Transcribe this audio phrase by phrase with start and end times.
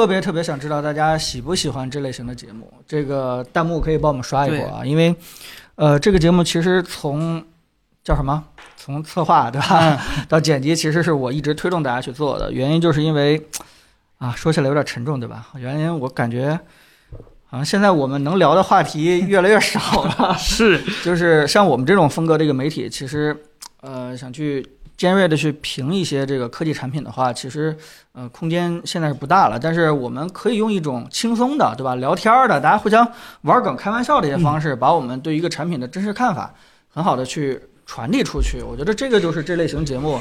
[0.00, 5.14] 呃，特别特别想知道大家喜不喜欢这类型的节目，这个弹幕可以帮我们刷一波啊，因为，
[5.74, 7.44] 呃，这个节目其实从
[8.02, 8.42] 叫什么，
[8.78, 13.46] 从策划对吧， 到剪辑，其实是我一直推动大家去做的，原因就是因为，
[14.16, 15.48] 啊，说起来有点沉重对吧？
[15.56, 16.58] 原因我感觉，
[17.44, 23.36] 好像现在我们能聊的话题越来越少了， 是，就是像我们这种风格的一个媒体，其实，
[23.82, 24.66] 呃，想去。
[25.00, 27.74] 尖锐的去评一些这个科技产品的话，其实，
[28.12, 29.58] 呃，空间现在是不大了。
[29.58, 31.94] 但是我们可以用一种轻松的，对吧？
[31.94, 36.54] 聊天的，大家互相玩梗、开玩笑的一些方式，把我们对一个产品的真实看法，
[36.90, 38.60] 很好的去传递出去。
[38.60, 40.20] 我觉得这个就是这类型节目。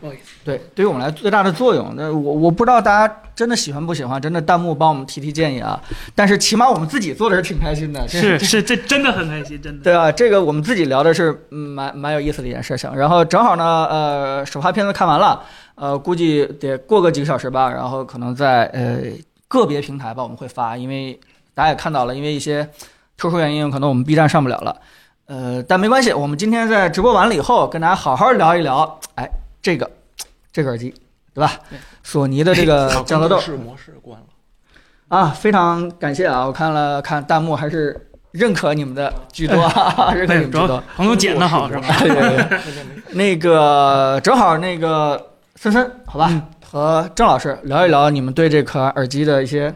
[0.00, 0.22] 不好意思。
[0.44, 5.80] 对，对于我们来最大的作用，那我我不知道大家真的喜欢不喜欢，真的弹幕帮我们提提建议啊。
[6.14, 9.84] 但是起码我们自己做的是挺开心的，是是，这真的很开心，真的。
[9.84, 12.94] 对啊，这个我们自己聊的是蛮蛮有意思的一件事情。
[12.94, 15.42] 然后正好呢，呃，首发片子看完了，
[15.76, 18.98] 呃，估计得过个几个小时吧，然后可能在呃
[19.48, 21.18] 个别平台吧我们会发，因为
[21.54, 22.68] 大家也看到了，因为一些
[23.16, 24.76] 特殊原因，可能我们 B 站上不了了。
[25.26, 29.41] 呃，但没关系，我们今天在直播完了以后，跟大家好好聊一聊，哎。
[29.62, 29.88] 这个，
[30.52, 30.92] 这个耳机，
[31.32, 31.58] 对吧？
[32.02, 34.26] 索尼的这个降噪豆模式关了
[35.08, 35.28] 啊！
[35.28, 36.44] 非常感谢啊！
[36.44, 39.56] 我看了看弹幕，还是认可你们的居多，
[40.14, 40.82] 认可你们居多。
[40.96, 41.86] 朋友剪的好是吧？
[43.12, 46.30] 那个正好那个森森，好吧，
[46.64, 49.72] 和郑老师聊一聊你们对这颗耳机的一些。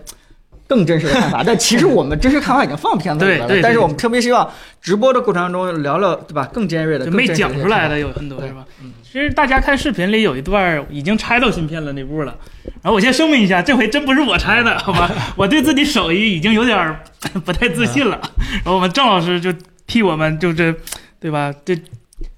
[0.68, 3.48] 更真实的看法， 但其实我们真实看法已经放片子里了。
[3.62, 4.50] 但是我们特别希望
[4.80, 6.48] 直播的过程当中聊聊，对吧？
[6.52, 8.64] 更尖锐的、没讲出来的有很多，是吧？
[9.02, 12.36] 其实大家看视频里有一段已经拆到芯片了那步了。
[12.82, 15.10] 然后我先声明一下，这回真不是我拆的， 好吧？
[15.36, 16.96] 我对自己手艺已经有点
[17.44, 18.20] 不太自信了。
[18.56, 19.52] 然后我们郑老师就
[19.86, 20.74] 替我们就这，
[21.20, 21.52] 对吧？
[21.64, 21.76] 这。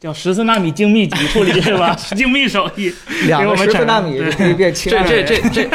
[0.00, 1.94] 叫十四纳米精密级处理是吧？
[2.16, 2.92] 精密手艺，
[3.26, 5.68] 两个十四纳米可以变七这这这这，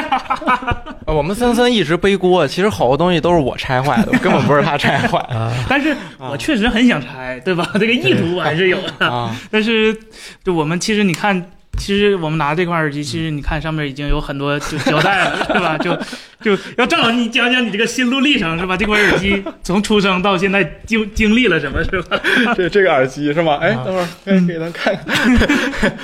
[1.07, 5.23] 我们森森一直背锅，其实好多东西都是我拆坏的，根本不是他拆坏。
[5.69, 7.69] 但是我确实很想拆，对吧？
[7.79, 9.29] 这个意图我还是有的。
[9.51, 9.97] 但是，
[10.43, 11.51] 就我们其实你看。
[11.77, 15.77] 其实我们拿这款耳机，其实你看上面已经有很多就 交代了， 是吧？
[15.79, 15.97] 就
[16.39, 18.77] 就要正好你讲讲你这个心路历程，是吧？
[18.77, 22.17] 这款耳机 从出生到现在经经历了什么，是吧？
[22.55, 23.57] 这这个耳机是吗？
[23.61, 24.07] 哎，等会儿
[24.47, 25.97] 给咱看看。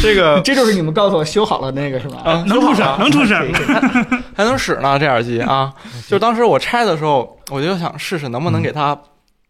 [0.00, 2.18] 这个这就是你们告诉我修好了那个是吧？
[2.24, 3.44] 啊，能出声，能出声，
[4.36, 4.98] 还能使呢。
[4.98, 5.72] 这耳机啊，
[6.06, 8.96] 就当时我拆的时候，我就想试试能不能给它。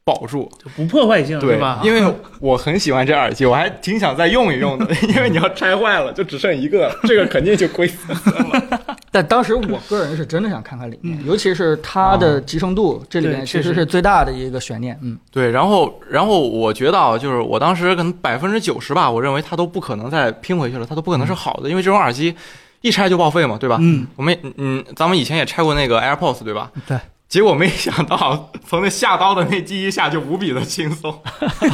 [0.04, 1.80] 保住就不破坏性，对吧？
[1.82, 4.86] 因为我很喜欢这耳机，我还挺想再用一用的。
[5.08, 8.62] 因为你要拆坏了，就只剩一个， 这个肯定就亏死了。
[9.10, 14.98] 但当时我个人是真的想看看里面，尤其是它的集成度，这里面其实是最大的一个悬念。
[15.02, 15.50] 嗯，对。
[15.50, 22.34] 然后，然后我觉得啊，就是我当时可能百分之九十吧，我认为它都不可能再拼回去了，它都不可能是好的，因为这种耳机
[22.82, 23.78] 一拆就报废嘛，对吧？
[23.80, 26.70] 嗯，我们嗯，咱们以前也拆过那个 AirPods，对吧？
[26.86, 26.98] 对。
[27.34, 31.12] 结果没想到，从那下刀的那记一下就无比的轻松。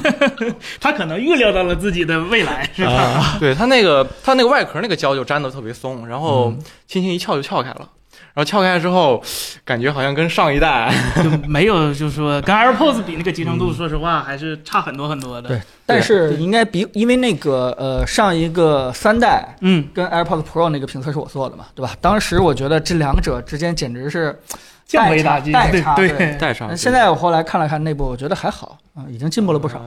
[0.81, 3.37] 他可能预料到了自己的未来，是吧？
[3.39, 6.51] 对他那个，他那个外壳那个胶就粘的特别松，然后
[6.87, 7.87] 轻轻一撬就撬开了。
[8.33, 9.23] 然后撬开之后，
[9.63, 10.91] 感觉好像跟上一代
[11.23, 15.51] 就没有，就是说跟 AirPods 比那个集成度，说实话还是差很多很多的。
[15.51, 21.95] 对，但是应该比因为那个呃上一个三代，嗯，跟 AirPods Pro 那个评测是我做的嘛，对吧？
[22.01, 24.41] 当时我觉得这两者之间简直是。
[24.91, 26.77] 降维打击，代差，对带上。
[26.77, 29.81] 现在我后来看了看内部，我觉得还好啊，已经进步了不少。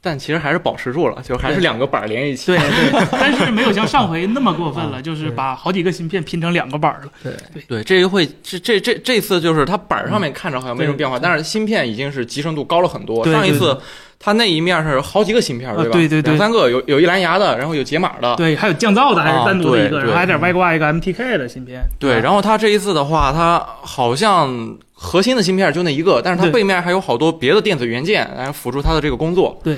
[0.00, 2.46] 但其实还是保持住了，就还是两个板连一起。
[2.46, 7.08] 对对， 但是没有像上回那么过分了，就是把好几个芯片拼成两个板了。
[7.22, 13.24] 对对对，这一会这这这这次就是它板上面看着好像没什么变化，但是芯片已经是集成度高了很多。
[13.30, 13.76] 上一次。
[14.18, 15.90] 它那一面是好几个芯片，对吧？
[15.92, 21.82] 对对对，两三个，有有一蓝牙的，然后有解码的，对，还有降噪的，还是单独的一个，然后还得外挂一个 MTK 的芯片。
[21.98, 29.58] 对，然后它这一次的话，它好像核心的芯片就那一个，但是它背面还有好多别的电子元件来辅助它的这个工作。
[29.62, 29.76] 对，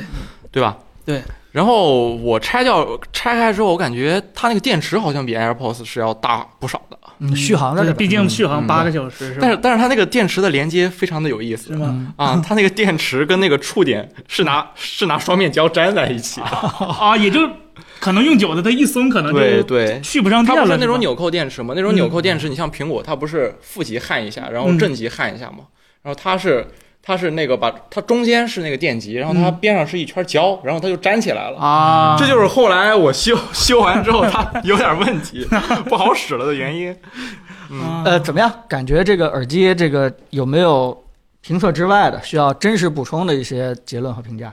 [0.50, 0.76] 对吧？
[1.04, 1.22] 对。
[1.50, 6.97] 然后我拆掉拆开之后，我感觉它那个电池好像比 AirPods 是要大不少的。
[7.20, 12.14] 嗯，续航的，毕竟续航八个小时，但是但是它那个电池的连接非常的有意思，是吗？
[12.16, 16.40] 啊，它那个电池跟那个触点是拿是拿双面胶粘在一起
[17.00, 17.40] 啊，也就
[18.00, 20.62] 可能用久了，它一松可能对对续不上电了。
[20.62, 21.74] 它不是那种纽扣电池吗？
[21.76, 25.58] 那种纽扣电池，你像苹果，它不是负极焊一下，然后正极焊一下吗？
[26.02, 26.66] 然后它是。
[27.08, 32.14] 它是那个把它中间是那个电极，然后它边上是一圈胶，然后它就粘起来了啊。
[32.18, 35.48] 这就是后来我修修完之后它有点问题
[35.86, 36.94] 不好使了的原因。
[37.72, 38.52] 嗯呃，怎么样？
[38.68, 41.02] 感觉这个耳机这个有没有
[41.40, 44.52] 评测之外的需要真实补充的一些结论和评价？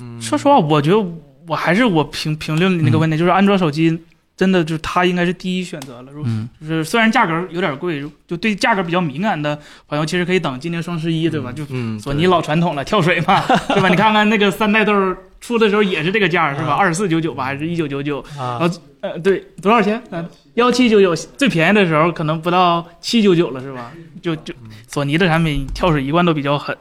[0.00, 1.06] 嗯，说实话，我觉得
[1.46, 4.02] 我还是我评评论那个问题，就是安卓手机
[4.36, 6.12] 真的就是它应该是第一选择了。
[6.12, 11.50] 如嗯，就是虽然价格有点贵，就对价格比较敏感的朋友，其实可以等今年双十一，对吧？
[11.50, 13.88] 就嗯，索尼老传统了，跳水嘛， 对吧？
[13.88, 14.92] 你看看那个三代豆
[15.40, 16.74] 出的时候也是这个价，是吧？
[16.74, 18.20] 二十四九九吧，还是一九九九？
[18.38, 18.60] 啊，
[19.00, 20.02] 呃，对，多少钱？
[20.10, 23.92] 嗯，幺七九九，最便宜的时候可能不到七九九了，是吧？
[24.20, 24.52] 就就
[24.86, 26.76] 索尼的产品跳水一贯都比较狠。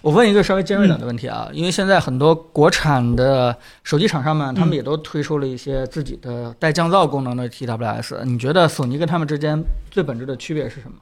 [0.00, 9.60] 我问一个稍微尖锐点的问题啊，因为现在很多国产的手机厂商们，他们也都推出了一些自己的带降噪功能的 TWS，你觉得索尼跟他们之间
[9.90, 10.96] 最本质的区别是什么？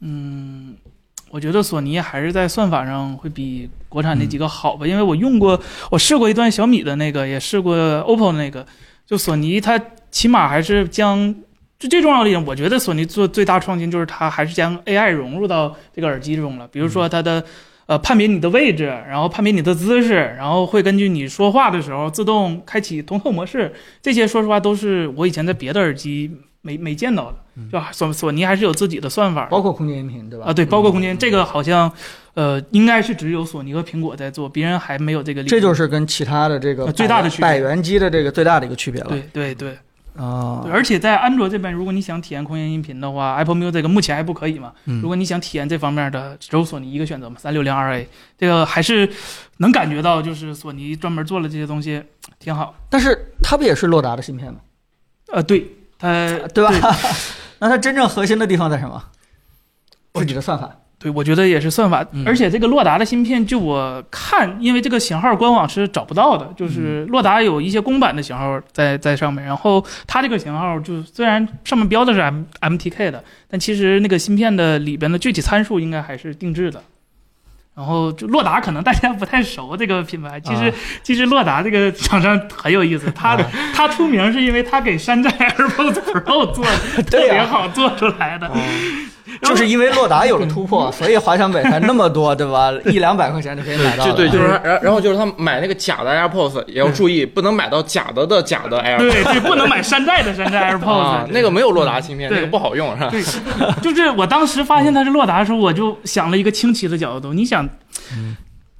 [0.00, 0.74] 嗯，
[1.30, 5.60] 我觉得索尼还是在算法上会比国产那几个好吧，因为我用过，
[5.90, 8.66] 我试过一段小米的那个，也试过 OPPO 那个，
[9.06, 9.80] 就索尼它
[10.10, 11.34] 起码还是将。
[11.76, 16.66] 就最重要的一点，我觉得索尼做最大创新就是它还是将 AI 融入到这个耳机中了。
[16.68, 17.44] 比如说它的
[17.86, 23.72] 呃判别你的位置，然后判别你的姿势，然后会根据你说话的时候自动开启通透模式。
[24.00, 26.30] 这些说实话都是我以前在别的耳机
[26.62, 27.38] 没没见到的。
[27.70, 30.46] 就索索尼还是有自己的算法包括空间音频，对吧？
[30.46, 31.92] 啊，对，包括空间这个好像
[32.34, 35.44] 呃应该是只有索尼和苹果在做，别人还没有这个。
[35.44, 39.10] 这就是跟其他的这个呃最大的区别百元机的这个最大的一个区别了。
[39.10, 39.76] 对对对。
[40.16, 44.72] 啊对，，而且在安卓这边，如果你想体验空间音频的话，Apple Music 目前还不可以嘛。
[44.84, 48.06] 嗯如果你想体验这方面的，只有索尼一个选择嘛，三六零 RA，
[48.38, 49.10] 这个还是
[49.58, 52.02] 能感觉到，就是索尼专门做了这些东西，
[52.38, 52.74] 挺好。
[52.88, 54.60] 但是它不也是洛达的芯片吗？
[55.32, 55.66] 呃，对，
[55.98, 56.08] 它
[56.54, 56.96] 对吧？
[57.58, 59.02] 那它真正核心的地方在什么？
[60.14, 60.70] 自己的算法。
[61.04, 76.82] 对，我觉得也是算法，嗯而且这个洛达的芯片，就我看，因为这个型号官网是找不到的，嗯就是洛达有一些公版的型号在在上面，然后它这个型号就虽然上面标的是 M MTK 的，但其实那个芯片的里边的具体参数应该还是定制的。
[77.76, 80.72] 然后就洛达可能大家不太熟这个品牌，其实、啊
[81.02, 85.28] 其实洛达这个厂商很有意思，他的、他出名是因为他给山寨
[85.58, 88.48] AirPods Pro 做的 特别好做出来的，
[89.42, 92.70] 就是因为洛达有了突破，所以华强北才那么多，对吧？
[92.86, 94.10] 一两百块钱就可以买到了。
[94.10, 103.10] 就对，就是然然后就是他买那个假的 AirPods 也要注意，不能买到假的的假的 AirPods 对对，不能买山寨的山寨 AirPods，、啊，那个没有洛达芯片，那个不好用是吧？
[103.10, 103.22] 对，
[103.82, 107.32] 就是我当时发现它是洛达的时候，我就想了一个清奇的角度。
[107.32, 107.66] 你想，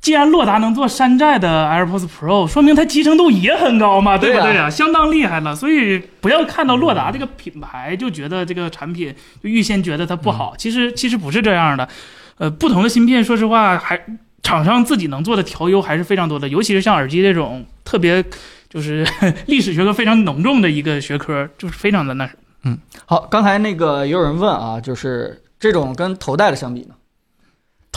[0.05, 4.69] 既然洛达能做山寨的 AirPods Pro，说明它集成度也很高嘛，对不对啊？
[4.69, 5.56] 相当厉害了。
[5.56, 11.89] 所以不要看到洛达这个品牌就觉得这个产品就预先觉得它不好，其实其实不是这样的。
[12.37, 13.99] 呃，不同的芯片，说实话，还
[14.43, 18.23] 厂商自己能做的调优还是非常多的，尤其是像耳机这种特别
[18.69, 19.06] 就是
[19.49, 22.29] 历史学科非常浓重的一个学科，就是非常的那
[22.65, 26.95] 嗯好，刚才那个也有人问啊，就是这种跟头戴的相比呢，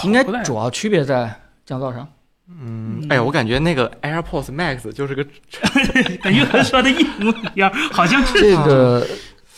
[0.04, 2.08] 应该主要区别在降噪上。
[2.50, 5.22] 嗯，哎呀，我感觉那个 AirPods Max 就是个
[6.24, 9.06] 跟岳哥说的一模一样， 好像是这个，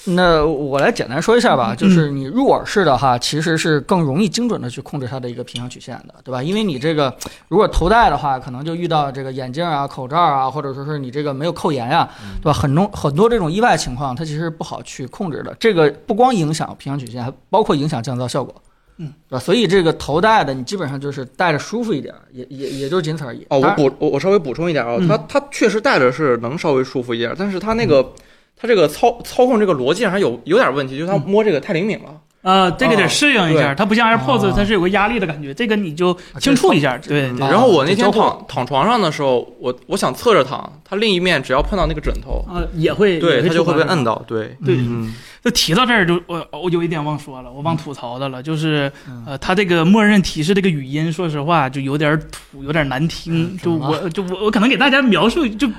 [0.05, 6.41] 那我来简单说一下吧，就是你入耳式的哈，其实是更容易精准的去控制它的一个频响曲线的，对吧？
[6.41, 7.15] 因为你这个
[7.47, 12.09] 如果头戴的话，可能就遇到这个眼镜啊、口罩啊，或者说是你这个没有扣严呀、
[12.41, 12.53] 对吧？
[12.53, 15.55] 很多很多这种意外情况，它其实不好去控制的。
[15.59, 18.55] 这个不光影响频响曲线，还包括影响降噪效果。
[18.99, 19.39] 嗯，对吧？
[19.39, 23.45] 所以这个头戴的，你基本上就是戴着舒服一点，也也也就仅此而已。
[23.49, 28.13] 哦，我补我我稍微补充一点啊，嗯它它确实戴着是能稍微舒服一点，但是它那个
[28.55, 32.21] 它这个操操控这个逻辑上还有有点问题，就是它摸这个太灵敏了。
[32.41, 37.29] 呃，这个得适应一下，对它不像 AirPods，哦它是有个压力的感觉，这个你就轻触一下，对。
[37.37, 44.23] 然后我那天躺躺床上的时候，我我想侧着躺，它另一面只要碰到那个枕头，啊，也会，对它就会被摁到。
[44.25, 53.57] 对，对嗯，就提到这儿就我我有一点忘说了，我忘吐槽的了，就是嗯呃，它这个默认提示这个语音，说实话就有点土，有点难听。
[53.57, 55.69] 就我就我我可能给大家描述，就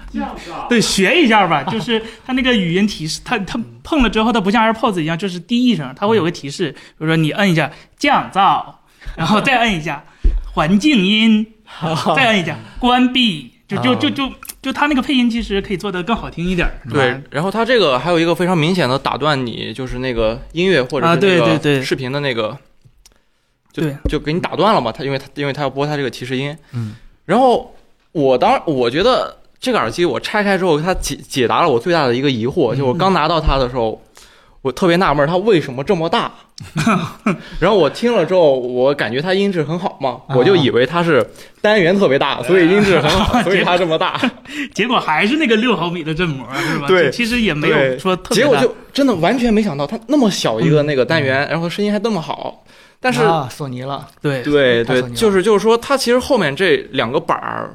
[0.69, 1.62] 对学一下吧。
[1.64, 8.64] 就是它那个语音提示，它它碰了之后，它不像 AirPods 一样，就是第一声，它会有个提示，比如说你摁一下降噪，
[9.17, 10.05] 然后再摁一下
[10.55, 11.47] 环境音，
[12.17, 16.69] 再摁一下关闭，就就就就就它那个配音其实可以做得更好听一点。
[16.91, 17.21] 对。
[17.31, 22.57] 然后他这个还有一个非常明显的打断你，就是那个音乐或者啊是那个对对对视频的那个，
[23.73, 24.91] 就就给你打断了嘛。
[24.91, 27.75] 他因为他因为他要播他这个提示音，嗯，然后
[28.12, 34.00] 我当我觉得这个耳机我拆开之后，它解解答了我最大的一个疑惑，就我刚拿到它的时候。
[34.62, 36.31] 我特别纳闷，它为什么这么大？
[37.59, 41.26] 然后我听了之后，我感觉它音质很好嘛，啊我就以为它是
[41.62, 44.21] 单元特别大，所以音质很好， 所以它这么大。
[44.75, 46.87] 结果还是那个六毫米的振膜，是吧？
[46.87, 52.64] 对其实也没有说特别大结果就真的完全没想到，它那么小一个那个单元，然后声音还那么好。
[53.02, 57.75] 但是，啊，索尼了，对对对，就是就是说，它其实后面这两个板儿，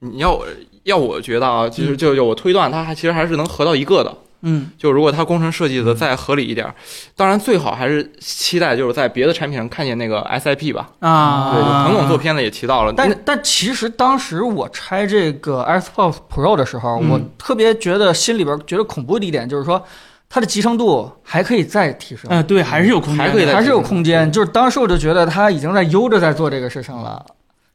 [0.00, 0.40] 你要
[0.84, 4.16] 要我觉得啊，其实就就我推断，它还其实还是能合到一个的。
[4.44, 4.70] 嗯。
[4.78, 6.74] 就如果它工程设计的再合理一点儿，
[7.16, 10.90] 当然最好还是期待就是在别的产品上看见那个 SIP 吧。
[11.00, 17.10] 啊，对，就彭总做片子也提到了，但但其实当时我拆这个 AirPods Pro 的时候，嗯。
[17.10, 19.82] 我特别觉得心里边觉得恐怖的一点就是说，
[20.28, 24.30] 它的集成度还可以再提升，嗯，对，还是有空间，还可以还是有空间。
[24.32, 27.24] 就是当时我就觉得它已经在悠着在做这个事情了，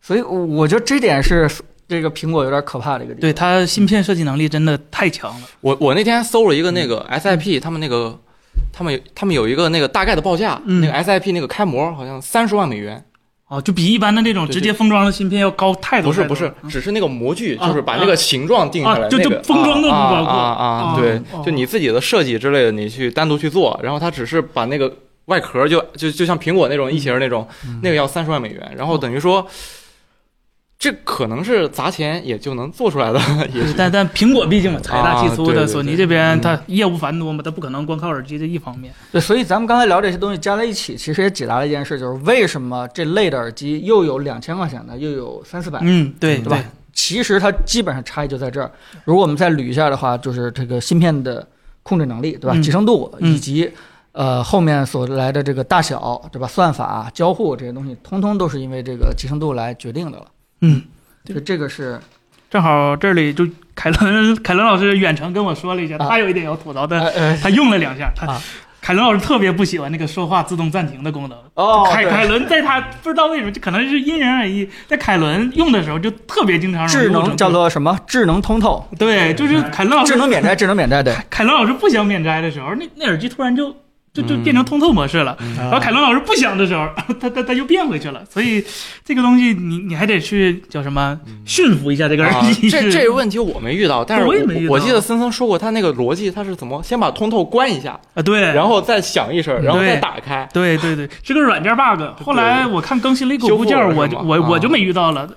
[0.01, 1.49] 所以我觉得这点是
[1.89, 3.21] 这个苹果有点可怕的一个地方。
[3.21, 5.47] 对它芯片设计能力真的太强了。
[5.61, 8.17] 我我那天搜了一个那个嗯 SIP，他们那个
[8.71, 13.03] 他们有他们有一个那个大概的报价，嗯那个 SIP 那个开模好像三十万美元，
[13.47, 16.35] 哦，就比一般的那种直接封装的芯片要高太多不是不。
[16.35, 24.93] 是，只是那个模具，啊就是把那个形状定下来，啊就那个就封装都不啊包括啊啊对哦，就你自己的设计之类的，你去单独去做，然后它只是把那个
[25.25, 29.43] 外壳就就就像苹果那种异形那种，嗯那个要三十万美元，然后等于说。
[30.79, 33.19] 这可能是砸钱也就能做出来的，
[33.53, 38.93] 也是但但苹果毕竟嘛财大气粗的，索尼这边嗯它业务繁多嘛，它不可能光靠耳机这一方面。
[39.11, 45.79] 对，所以咱们刚才聊这些东西加在一起，其实也解答了一件事，就是为什么这类的耳机又有两千块钱的，又有三四百。
[45.81, 46.63] 嗯，对对吧？
[46.93, 48.71] 其实它基本上差异就在这儿。
[49.03, 51.45] 如果我们再捋一下的话，就是这个芯片的
[51.83, 52.53] 控制能力，对吧？
[52.55, 53.69] 嗯集成度嗯以及
[54.13, 56.47] 呃后面所来的这个大小，对吧？
[56.47, 60.25] 算法、交互这些东西，通通都是因为这个集成度来决定的了。
[60.61, 60.81] 嗯，
[61.25, 61.99] 所以这个是
[62.49, 66.07] 正好这里就凯伦凯伦老师远程跟我说了一下，啊。
[66.09, 68.41] 他有一点要吐槽的，他用了两下，他啊。
[68.81, 71.37] 凯伦老师特别不喜欢那个说话自动暂停的功能。
[71.55, 77.99] 哦，凯凯伦在他不知道为什么，这可能是因人而异，在凯伦用的时候就特别经常智能叫做什么？
[78.07, 81.13] 智能通透，对，就是凯伦老师智能免摘，智能免摘，对。
[81.29, 83.75] 凯伦老师不想免摘的时候，那那耳机突然就
[84.13, 85.37] 就就嗯变成通透模式了。
[85.39, 86.87] 嗯然后凯伦老师不想的时候，
[87.19, 88.23] 他他他又变回去了。
[88.29, 88.63] 所以
[89.05, 92.33] 这个东西你你还得去叫什么驯服一下这个人。
[92.69, 100.47] 这这个问题我没遇到，但是我也没遇到我记得森森说过，他那个逻辑他是怎么先把通透关一下，啊，对，然后再响一声，然后再打开。
[100.53, 102.01] 对对对，是个软件 bug。
[102.23, 105.29] 后来我看更新了一个部件，修复了我就我我就没遇到了。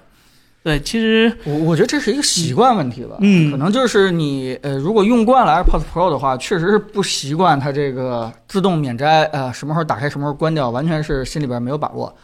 [0.64, 12.14] 对，其实我我觉得这是一个习惯问题吧，嗯可能就是你呃，如果用惯了 AirPods Pro 的话，确实是不习惯它这个自动免摘，呃，什么时候打开，什么时候关掉，完全是心里边没有把握。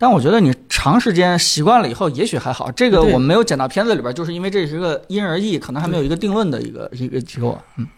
[0.00, 2.70] 但我觉得你长时间习惯了以后，也许还好。
[2.70, 7.60] 这个我们没有剪到片子里边，就是因为这是个因人而异，可能还没有一个定论的一个一个结果。
[7.78, 7.88] 嗯，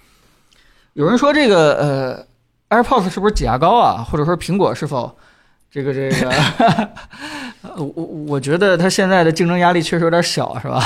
[0.94, 2.26] 有人说这个
[2.70, 4.02] 呃，AirPods 是不是挤牙膏啊？
[4.02, 5.14] 或者说苹果是否
[5.72, 6.30] 这个这个？
[7.62, 10.82] 呃我我我觉得他现在的竞争压力确实有点小，是吧？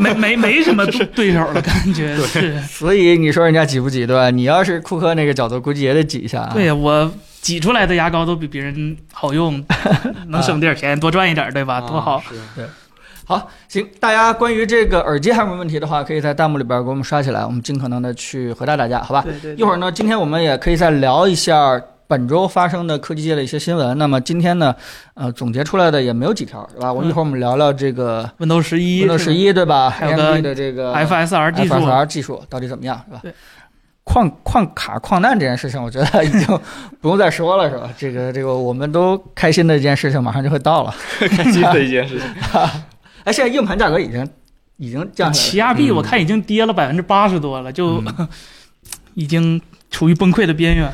[0.00, 2.58] 没没没什么 对对手的，感觉是。
[2.62, 4.30] 所以你说人家挤不挤，对吧？
[4.30, 6.50] 你要是库克那个角度，估计也得挤一下啊。
[6.54, 9.62] 对呀，我挤出来的牙膏都比别人好用，
[10.28, 11.80] 能省点钱，多赚一点，对吧？
[11.82, 12.16] 多好。
[12.16, 12.22] 啊
[12.56, 12.68] 是
[13.28, 19.22] 好，行，大家关于这个耳机还有什么问题的话，可以在弹幕里边给我们刷起来，我们尽可能的去回答大家，好吧？
[19.22, 23.96] 对对，一会儿呢，今天我们也可以再聊一下本周发生的科技界的一些新闻。
[23.98, 24.74] 那么今天呢，
[25.14, 26.92] 呃，总结出来的也没有几条，是吧？
[26.92, 33.32] 我一会儿我们聊聊这个 Windows 十一 Windows 十一，对吧还有的这个 FSR 技术，FSR 技术到底怎么样，是吧对？
[34.04, 36.60] 矿矿卡矿难这件事情，我觉得已经
[37.00, 37.90] 不用再说了，是吧？
[37.98, 40.94] 这个这个，我们都开心的一件事情马上就会到了。
[41.18, 42.26] 开心的一件事情。
[43.24, 44.28] 哎，现在硬盘价格已经
[44.76, 45.50] 已经降下来了。
[45.50, 48.28] 起亚币嗯我看已经跌了百分之八十多了，就嗯
[49.14, 49.60] 已经
[49.90, 50.92] 处于崩溃的边缘。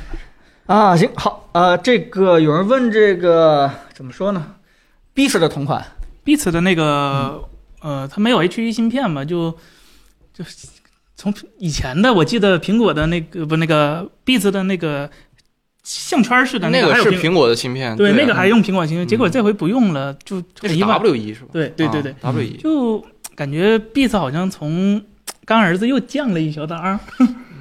[0.66, 4.54] 啊，行好，呃，这个有人问这个怎么说呢
[5.14, 5.84] ？Beats 的同款
[6.24, 7.42] ，Beats 的那个、
[7.80, 9.50] 呃，它没有 H1 芯片嘛，就
[10.32, 10.44] 就
[11.16, 15.10] 从以前的我记得苹果的那个不那个 Beats 的那个
[15.82, 20.96] 项圈式的那个个还有苹是苹果的芯片，对对那个还用苹果芯片，嗯结果这回不用了，就那是很意外。
[20.98, 21.48] W 一是吧？
[21.52, 22.56] 对对对对，啊，W 一。
[22.56, 23.04] 就
[23.34, 25.02] 感觉 Beats 好像从
[25.44, 26.98] 干儿子又降了一小档。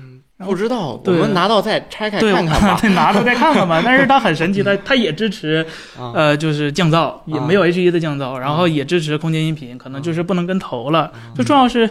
[0.45, 2.77] 不知道，我对们拿到再拆开对，看看吧。
[2.81, 3.81] 对，拿到再看看吧。
[3.85, 5.65] 但是它很神奇，它它也支持
[5.97, 11.11] 啊呃，就是降噪，也啊没有 H 1的降噪，然后也支持空间音频，可能就是不能跟头了。
[11.35, 11.89] 最重要是，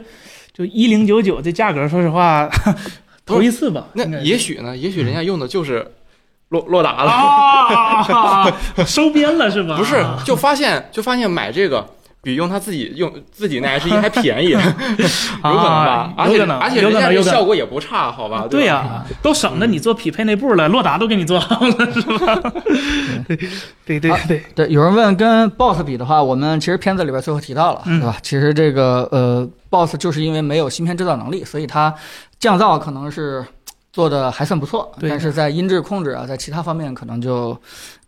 [0.52, 2.49] 就一零九九这价格，说实话，
[3.26, 3.87] 头一次吧。
[3.95, 4.76] 那也许呢？
[4.76, 5.87] 也许人家用的就是
[6.49, 8.52] 洛洛达了！
[8.85, 9.76] 收编了是吧？
[9.76, 10.04] 不是？
[10.25, 11.87] 就发现就发现买这个
[12.23, 14.67] 比用他自己用自己那 H 一 还便宜， 有可
[15.43, 16.15] 能吧？
[16.17, 18.47] 而且而且人家有可能效果也不差，好吧？
[18.50, 22.53] 对呀、都省得你做匹配那步了，洛达都给你做好了，是吧？
[23.27, 23.37] 对
[23.87, 28.17] 对对对，对，有人问跟 BOSS 比的话，我们其实片子里边最后提到了，嗯对吧？
[28.23, 31.95] 其实这个呃，BOSS 就是因为没有芯片制造能力，所以它
[32.39, 33.45] 降噪可能是
[33.93, 37.59] 做的还算不错，但是在音质控制啊，在其他方面可能就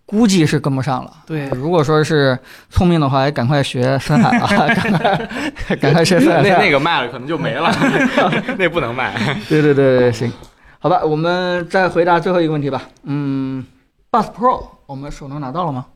[0.05, 1.13] 估计是跟不上了。
[1.27, 2.39] 对如果说是
[2.71, 6.43] 聪明的话，也赶快学森海啊， 赶快赶快学森海。
[6.43, 7.71] 那那个卖了可能就没了，
[8.59, 9.15] 那不能卖。
[9.49, 10.31] 对对对对，行，
[10.79, 12.83] 好吧，我们再回答最后一个问题吧。
[13.05, 13.65] 嗯
[14.11, 15.87] ，Buds Pro 我们手能拿到了吗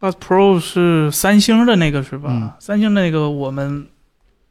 [0.00, 2.28] ？Buds Pro 是三星的那个是吧？
[2.32, 3.86] 嗯三星那个我们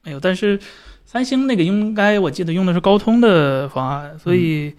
[0.03, 0.59] 没有，但是
[1.05, 4.75] 三星那个应该我记得用的是高通的方案，所以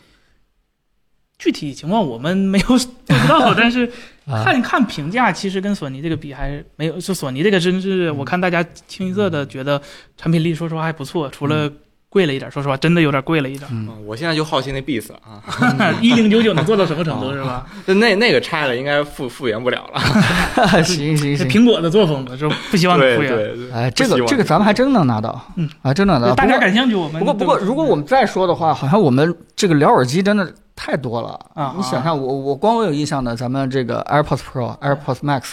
[1.44, 2.88] 具体情况我们没有 不知
[3.28, 3.84] 道， 但是
[4.26, 9.78] 啊，看看评价，其实跟索尼这个比还是没有，就索尼这个真是我看大家清一色的觉得
[10.16, 11.70] 产品力说实话还不错，除了
[12.08, 13.68] 贵了一点，说实话真的有点贵了一点。
[13.70, 15.42] 嗯，嗯我现在就好奇那 Beats 啊，
[16.00, 17.66] 一零九九能做到什么程度是吧？
[17.86, 20.82] 就那那个拆了应该复复原不了了。
[20.82, 21.46] 行行行。
[21.46, 23.36] 苹果的作风了，就不希望你复原。
[23.36, 26.34] 对对，哎，这个这个咱们还真能拿到，嗯，啊，真能拿到。
[26.34, 35.52] 大家感兴趣，我们不过不过，如果我们再说的话，好像我们这个聊耳机真的太多了啊你想想，我我光我有印象的，咱们这个 AirPods Pro、AirPods Max，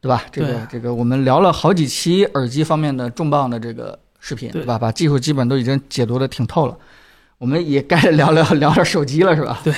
[0.00, 0.22] 对吧？
[0.32, 4.78] 这个这个我们聊了好几期耳机方面的重磅的这个视频，对对吧？
[4.78, 6.76] 把技术基本都已经解读的挺透了。
[7.38, 9.60] 我们也该聊聊聊聊手机了，是吧？
[9.62, 9.72] 对。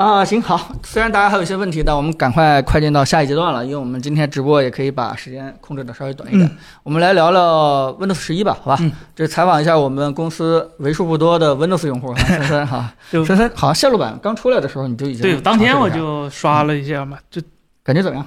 [0.00, 6.48] 啊，行好，虽然大家还有一些问题，但我们赶快快进到下一阶段了，因为我们今天直播也可以把时间控制的稍微短一点。
[6.48, 8.78] 嗯我们来聊聊 Windows 十一吧，好吧？
[8.80, 17.42] 嗯这采访一下我们公司为数不多的 Windows 用户，哈森森哈， 就森森好像线路版刚出来的时候你就已经对，当天我就刷了一下嘛，就
[17.84, 18.26] 感觉怎么样？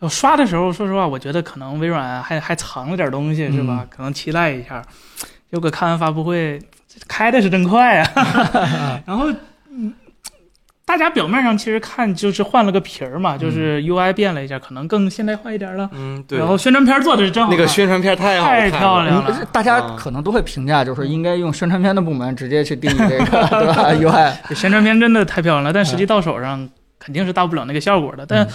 [0.00, 3.86] 我刷的时候，说实话，我觉得可能微软还还藏了点东西，是嗯吧？
[3.88, 4.82] 可能期待一下。
[5.52, 6.60] 结果看完发布会，
[7.06, 8.10] 开的是真快啊！
[9.06, 9.36] 然后，嗯，
[10.88, 15.88] 大家表面上其实看就是换了个皮儿嘛，就是 UI 变了一下，可能更现代化一点了。
[15.92, 16.38] 嗯对。
[16.38, 16.48] 然。
[16.48, 19.26] 后宣传片做的是真好，那个宣传片太好太漂亮了。
[19.38, 19.94] 嗯大家啊。
[19.98, 25.98] 可能都会评价，就是应该用宣传片的部门直接去定义这个， 对吧？UI 宣传片真的太漂亮了，但实嗯。
[25.98, 26.66] 际到手上
[26.98, 28.24] 肯定是大不了那个效果的。
[28.26, 28.48] 但，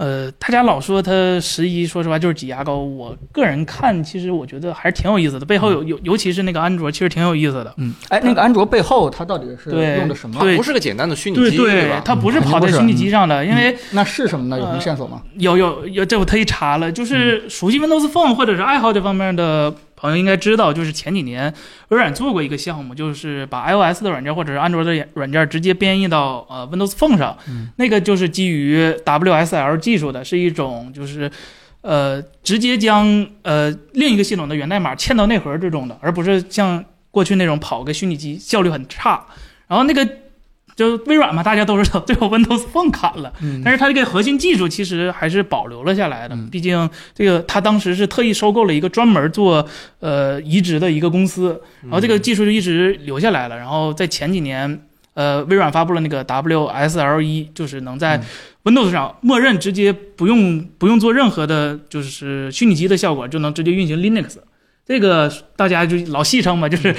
[0.00, 2.78] 呃，大家老说它十一，说实话就是挤牙膏。
[2.78, 5.44] 我个人看，其实我觉得还是挺有意思的。
[5.44, 7.74] 背后有有，尤其是那个安卓，其实挺有意思的。
[7.76, 10.40] 嗯，哎，那个安卓背后它到底是用的什么？
[10.40, 12.00] 对不是个简单的虚拟机对机，吧？
[12.02, 14.56] 它不是跑在虚拟机上的，因为那是什么呢？
[14.56, 15.20] 有什么呃线索吗？
[15.34, 21.52] 有有有，这我特意查了，就是熟悉 Windows Phone 或者是爱好这方面的朋友应该知道，就是前几年
[21.88, 31.30] 微软做过一个项目，就是把 iOS 的软件或者是安卓的软件直接编译到呃 Windows Phone 上，嗯那个就是基于 WSL 技术的，是一种就是。
[31.82, 39.24] 呃，直接将呃另一个系统的源代码嵌到内核之中的，而不是像过去那种跑个虚拟机，效率很差。
[39.66, 40.06] 然后那个
[40.76, 46.48] 就微软嘛，大家都知道，最后 Windows Phone 砍了，嗯但是它这个核心技术其实还是保留了下来的嗯。
[46.50, 49.66] 毕竟这个它当时是特意收购了一个专门做
[49.98, 53.56] 呃移植的一个公司，然后这个技术就一直留下来了。
[53.56, 54.82] 然后在前几年，
[55.14, 64.36] 呃，微软发布了那个 WSL 一，就是能在嗯 Windows 上默认直接不用不用做任何的，就是虚拟机的效果，就能直接运行 Linux。
[64.90, 66.92] 这个大家就老戏称嘛，就是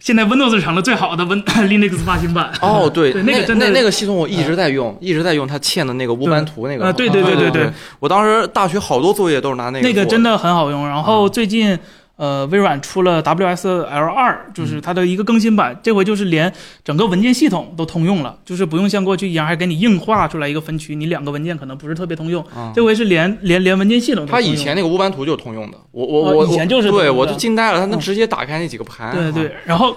[0.00, 1.40] 现在 Windows 成了最好的 Win
[1.70, 2.50] Linux 发行版。
[2.60, 6.86] 哦，对，对那个真的那那个系统我一直在用，一直在用它嵌的那个乌班图那个。
[6.86, 10.88] 啊对对对对对对，我当时大学好多作业都是拿那个那个真的很好用。
[10.88, 11.78] 然后嗯最近，
[12.20, 16.52] 呃，微软出了 WSL 二，嗯就是它的一个更新版，这回就是连
[16.84, 22.44] 整个文件系统都通用了，就是不用像过去一样还给你硬画出来一个分区，你两个文件可能不是特别通用。
[22.54, 22.74] 啊。
[22.76, 24.54] 这回是连连连文件系统都它通用。
[24.54, 29.08] 以前那个乌班图就是通用的，我我哦我以前就是对我就惊呆了，它能嗯直接打开那几个盘。
[29.08, 29.96] 啊对对，然后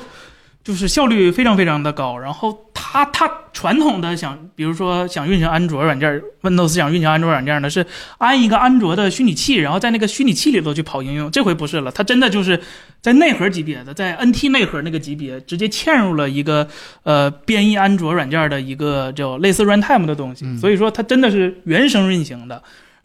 [0.64, 2.18] 就是效率非常非常的高。
[2.18, 7.86] 然后它它传统的想，比如说想运行安卓软件，Windows 想运行安卓软件呢，是
[8.18, 11.30] 安一个安卓的虚拟器，然后在那个虚拟器里头去跑应用。
[11.30, 12.60] 这回不是了，它真的就是
[13.02, 16.68] 在内核级别的，在 NT 内核那个级别，直接嵌入了一个
[17.04, 20.46] 呃编译安卓软件的一个叫类似 runtime 的东西。
[20.46, 22.56] 嗯所以说它真的是原生运行的。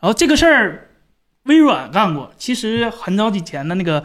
[0.00, 0.84] 然后这个事儿。
[1.44, 4.04] 微软干过，其实很早以前的那个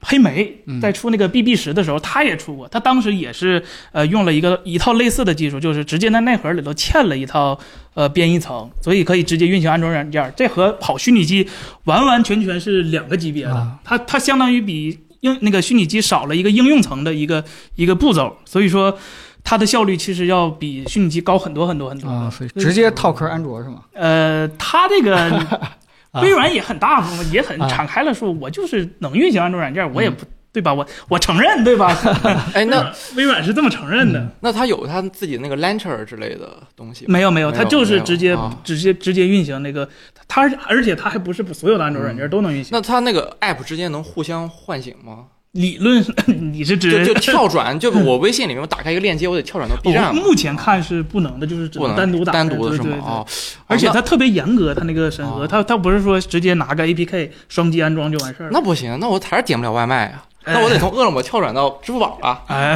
[0.00, 7.58] 黑莓嗯在出那个 BB 十的时候，它也出过，它当时也是呃用了一个一套类似的技术，就是直接在内核里头嵌了一套
[7.94, 10.32] 呃编译层，所以可以直接运行安卓软件。
[10.36, 11.48] 这和跑虚拟机
[11.84, 18.96] 完完全全是两个级别的，啊它它相当于比应那个虚拟机少了一个应用层的一个一个步骤，所以说。
[19.42, 22.10] 它的效率其实要比虚拟机高很多很多很多。
[22.10, 23.84] 啊，所以直接套壳安卓是吗？
[23.94, 25.78] 呃，它这个啊
[26.14, 30.74] 微软也很大方，也很啊敞开了说，我就是能运行安卓软件，我也嗯不对吧？
[30.74, 31.96] 我我承认对吧？
[32.54, 34.26] 哎，那 微软是这么承认的。
[34.40, 37.12] 那它有它自己那个 Launcher 之类的东西吗？
[37.12, 39.88] 没有没有，它就是直接啊直接直接运行那个，
[40.26, 42.70] 它而且它还不是所有的安卓软件都能运行。
[42.72, 45.26] 那它那个 App 之间能互相唤醒吗？
[45.52, 46.04] 理论
[46.52, 50.22] 你是指就就 跳转，就我微信里面我打开一个链接，我得跳转到 B 站嘛。
[50.22, 52.38] 目前看是不能的，就是只能单独打开。
[52.38, 52.84] 单独的是吗？
[52.84, 53.26] 对对对哦，
[53.66, 58.50] 而且那它特别严格，它那个审核，哦它它不是说直接拿个 APK 双击安装就完事儿了。
[58.52, 60.22] 那不行，那我还是点不了外卖啊。
[60.44, 62.42] 哎那我得从饿了么跳转到支付宝啊！
[62.46, 62.74] 哎，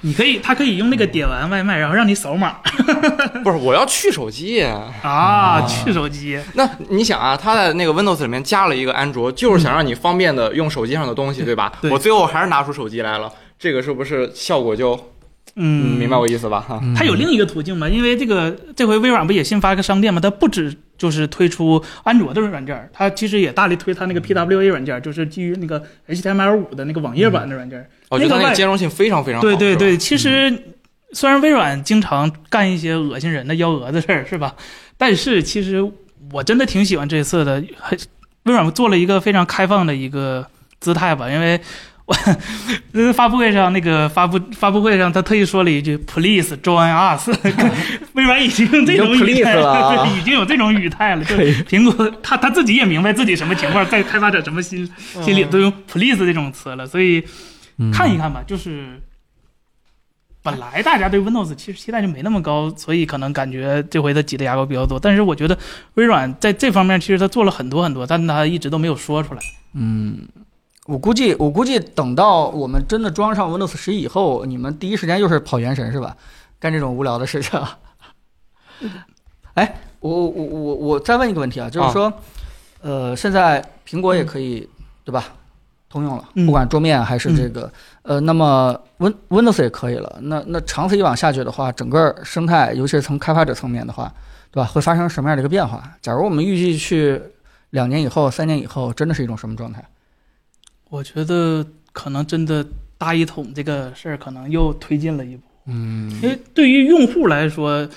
[0.00, 2.56] 你可以，他可以用那个点完外卖，然后让你扫码
[3.44, 4.62] 不是，我要去手机。
[5.02, 6.40] 啊，去手机。
[6.54, 11.70] 那你想啊，他在那个 Windows 里面加了一个安卓，就是想让你方便的用手机上的东西，对吧？
[11.82, 14.98] 对我最后还是拿出手机来了，这个是不是效果就
[15.56, 16.64] 嗯，明白我意思吧？
[16.66, 17.86] 哈，它有另一个途径嘛？
[17.86, 20.20] 因为这个这回微软不也新发个商店嘛？
[20.20, 27.88] 它不止就是推出安卓的软件，它其实也大力推它那个 PWA 软件儿，就是基于那个 HTML5 的那个网页版的软件儿。
[28.10, 29.42] 我觉得它那个兼容性非常非常好。
[29.42, 30.52] 对对对，其实
[31.12, 34.54] 虽然微软经常干一些恶心人的幺蛾子事儿，是吧？
[34.98, 35.90] 但是其实
[36.32, 37.98] 我真的挺喜欢这次的，很
[38.42, 40.46] 微软做了一个非常开放的一个
[40.80, 41.58] 姿态吧，因为。
[42.08, 42.16] 我
[42.98, 47.28] 呃发布会上那个发布发布会上，他特意说了一句 “Please join us”，
[48.14, 51.24] 微软已经用这种语态了 已经有这种语态了。
[51.24, 54.88] 就苹果他他自己也明白自己什么情况，在开发者什么心
[55.22, 57.22] 心里都用 “please” 这种词了，所以
[57.92, 59.00] 看一看吧，就是
[60.42, 64.98] 本来大家对 Windows 其实期待就没那么高，所以可能感觉这回他挤的牙膏比较多。
[64.98, 65.58] 但是我觉得
[65.94, 69.40] 微软在这方面其实他做了很多很多，但他一直都没有说出来。
[69.74, 70.26] 嗯，
[70.88, 76.16] 我估计，我估计等到我们真的装上 Windows 十一以后，你们第一时间又是跑原神是吧？
[76.58, 77.60] 干这种无聊的事情。
[79.52, 82.10] 哎，我我我我我再问一个问题啊，就是说，
[82.80, 84.66] 呃，现在苹果也可以，
[85.04, 85.24] 对吧？
[85.90, 87.70] 通用了，嗯不管桌面还是这个，
[88.00, 90.18] 呃，那么 Win Windows 也可以了。
[90.22, 94.10] 那那长此以往下去的话，整个生态，尤其是从开发者层面的话，
[94.50, 94.66] 对吧？
[94.66, 95.82] 会发生什么样的一个变化？
[96.00, 97.20] 假如我们预计去
[97.70, 99.84] 两年以后、三年以后，真的是一种什么状态？
[100.88, 107.88] 我觉得可能真的大一统这个事儿可能又推进了一步，嗯因为对于用户来说，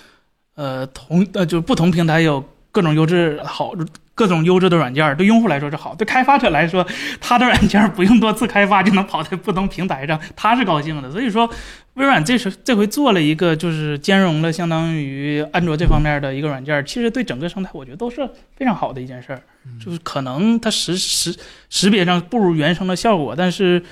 [0.55, 3.73] 呃，同呃就是不同平台有各种优质好。
[4.13, 6.85] 各种优质的软件对用户来说是好，对开发者来说，
[7.19, 11.09] 他的软件不用多次开发就能跑在不同平台上，他是高兴的。
[11.09, 11.49] 所以说，
[11.95, 19.41] 微软这是这回做了一个就是兼容了相当于安卓这方面的一个软件，其实对整个生态我觉得都是非常好的一件事儿。
[19.83, 21.35] 就是可能它识识
[21.69, 23.83] 识别上不如原生的效果，但是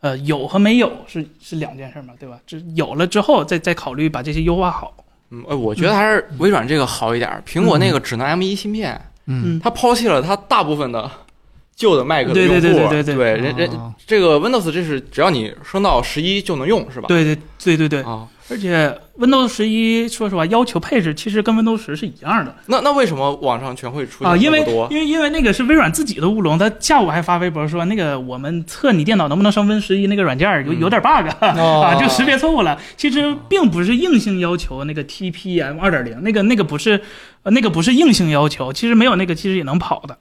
[0.00, 2.38] 呃有和没有是是两件事嘛，对吧？
[2.46, 4.94] 这有了之后再再考虑把这些优化好。
[5.30, 7.42] 嗯，呃，我觉得还是微软这个好一点儿。
[7.46, 11.10] 苹果那个只能 M 1芯片，嗯，它抛弃了它大部分的
[11.78, 12.60] 旧的 Mac 的对用户。
[12.60, 17.06] 对对对对对人人哦这个 Windows 这是只要你升到十一就能用，是吧？
[17.06, 24.64] 对对对对对，啊，而且 Windows 十一说实话要求配置其实跟 Windows 十是一样的那那为什么网上全会出啊，因为？
[24.90, 32.80] 因为因为那个是微软自己的乌龙，他下午还发微博说那个我们测你电脑能不能升 Win 十一那个软件有有点 bug、 哦啊，就识别错误了。
[32.96, 37.00] 其实并不是硬性要求那个 TPM 二点零，那个那个不是
[37.42, 40.16] 呃那个不是硬性要求，其实没有那个其实也能跑的。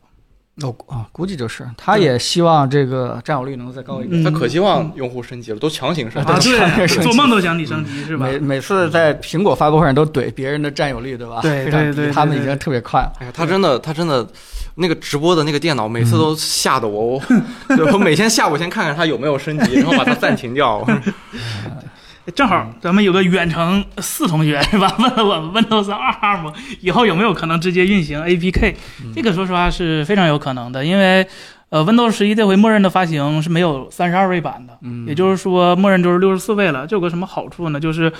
[0.64, 4.22] 哦啊，估计就是，他也希望这个占有率能再高一点。
[4.22, 6.32] 嗯它可希望用户升级了，都强行升级。
[6.32, 8.26] 啊，对做梦都想你升级是吧？
[8.26, 11.40] 每每次在苹果发布会上都怼别人的占有率，对吧？
[11.42, 13.14] 对对对他们已经特别快了。
[13.20, 14.28] 哎呀，他真的，他真的，
[14.76, 17.22] 那个直播的那个电脑，每次都吓得我，我，
[17.78, 20.84] 对我每天下午先看看它有没有升级，然后把它暂停掉。
[22.36, 24.94] 正好咱们有个远程四同学是吧？
[25.00, 28.76] 问了我们 Windows 二 ARM 以后有没有可能直接运行 APK？
[29.16, 31.26] 这个说实话是非常有可能的，因为
[31.70, 36.86] 呃 Windows 十一这回默认的发行是没有三十二位版的，嗯也就是说默认就是六十四位了。
[36.86, 37.80] 这有个什么好处呢？
[37.80, 38.12] 就是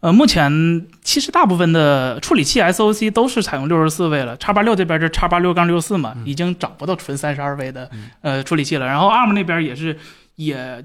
[0.00, 7.90] 呃目前其实大部分的处理器 SOC 都是采用六十四位了，叉八六这边是叉八六杠六四嘛，已经找不到纯三十二位的
[8.22, 8.86] 呃处理器了。
[8.86, 9.98] 然后 ARM 那边也是
[10.36, 10.82] 也。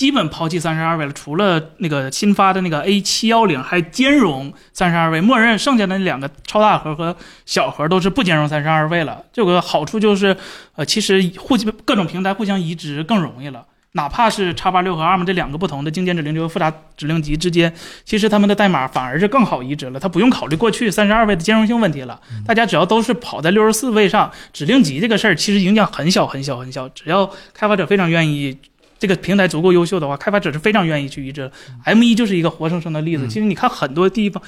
[0.00, 9.22] 基本抛弃三十二位了，除了那个新发的那个 A 七幺零还兼容三十二位，默认剩下的那两个超大核和小核都是不兼容三十二位了。
[9.30, 10.34] 这个好处就是，
[10.74, 13.66] 呃，其实互各种平台互相移植更容易了。
[13.92, 17.70] 哪怕是叉八六和 ARM 这两个不同的精简指令集和复杂指令集之间，
[18.06, 20.00] 其实他们的代码反而是更好移植了。
[20.00, 22.18] 它不用考虑过去三十二位的兼容性问题了。
[22.46, 26.88] 大家只要都是跑在六十四位上，指令集这个事儿其实影响很小很小很小。
[26.88, 28.56] 只要开发者非常愿意。
[29.00, 31.50] 这个平台足够优秀的话，开发者是非常愿意去移植。
[31.84, 33.26] M 一就是一个活生生的例子。
[33.26, 34.40] 其实你看很多地方，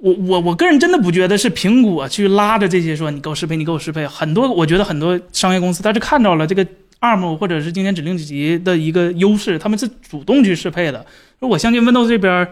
[0.00, 4.06] 我我我个人真的不觉得是苹果去拉着这些说你给我适配，你给我适配。
[4.06, 6.64] 很多我觉得很多商业公司他是看到了这个
[7.00, 11.04] ARM 或者是经典指令集的一个优势，他们是主动去适配的。
[11.40, 12.48] 我相信 Windows 这边。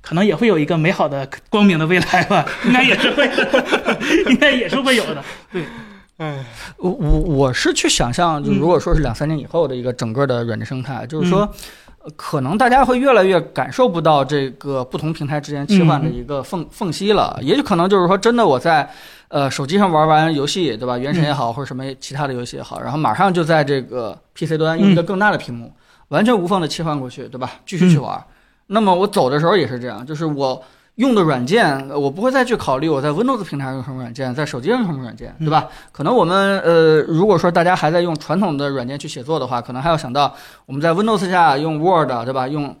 [0.00, 3.98] 可能也会有一个美好的、光明的未来吧，应该也是会的，
[4.30, 5.22] 应该也是会有的。
[5.52, 5.64] 对，
[6.18, 6.44] 哎，
[6.76, 11.40] 我我我是去想象，就如果说是两三年以后的一个整个的软件生态，就是说。
[11.40, 18.88] 呃可能大家会越来越感受不到这个不同平台之间切换的一个缝缝隙了，也有可能就是说，真的我在
[19.26, 20.96] 呃手机上玩完游戏，对吧？
[20.96, 25.70] 原神也好，或者什么其他的游戏也好，然后马上就在这个 PC 端用一个更大的屏幕，
[26.08, 27.50] 完全无缝的切换过去，对吧？
[27.66, 28.24] 继续去玩。
[28.68, 30.62] 那么我走的时候也是这样，就是我
[30.98, 35.68] 用的软件，呃我不会再去考虑我在 Windows 平台上用什么软件，在手机上用什么软件，对吧？
[35.92, 40.34] 可能我们呃，如果说大家还在用传统的软件去写作的话，可能还要想到
[40.66, 42.48] 我们在 Windows 下用 Word，对吧？
[42.48, 42.76] 用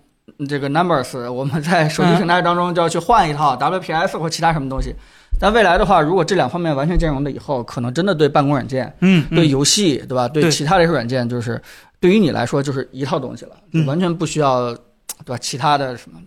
[0.48, 4.94] 这个 Numbers， 我们在手机平台当中就要去换一套 WPS 或其他什么东西。
[5.40, 10.26] 但未来的话，如果这两方面完全兼容了以后，可能真的对办公软件、嗯，嗯对游戏，对吧？
[10.26, 11.60] 对对其他的一些软件，就是
[12.00, 13.52] 对于你来说就是一套东西了，
[13.86, 14.74] 完全不需要，
[15.24, 15.38] 对吧？
[15.38, 16.18] 其他的什么，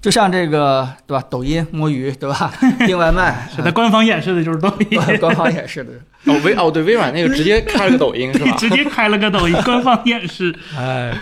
[0.00, 1.24] 就像这个，对吧？
[1.28, 2.52] 抖音摸鱼，对吧？
[2.86, 5.92] 订外卖，是的，官方演示的就是抖音，呃官方演示的。
[6.32, 8.56] 哦微哦对，微软那个直接开了个抖音是吧？
[8.58, 10.54] 直接开了个抖音官方演示。
[10.76, 11.16] 哎，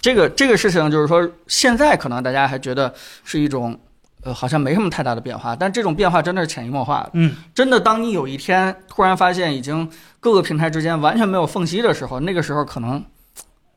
[0.00, 2.92] 这个这个事情就是说，现在可能大家还觉得
[3.24, 3.76] 是一种，
[4.22, 7.10] 呃，好像没什么太大的变化，但这种变化真的是潜移默化的。
[7.14, 9.88] 嗯，真的，当你有一天突然发现已经
[10.20, 13.04] 各个平台之间完全没有缝隙的时候，那个时候可能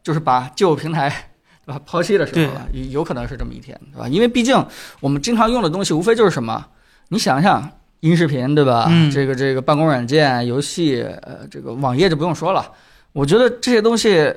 [0.03, 1.28] 就是把旧平台
[1.69, 4.07] 对吧抛弃的时候了，有有可能是这么一天，对吧？
[4.07, 4.65] 因为毕竟
[4.99, 6.65] 我们经常用的东西无非就是什么，
[7.09, 7.69] 你想想。
[8.01, 8.87] 音视频对吧？
[8.89, 12.71] 嗯这个这个办公软件、游戏，呃，这个网页就不用说了。
[13.11, 14.33] 我觉得这些东西，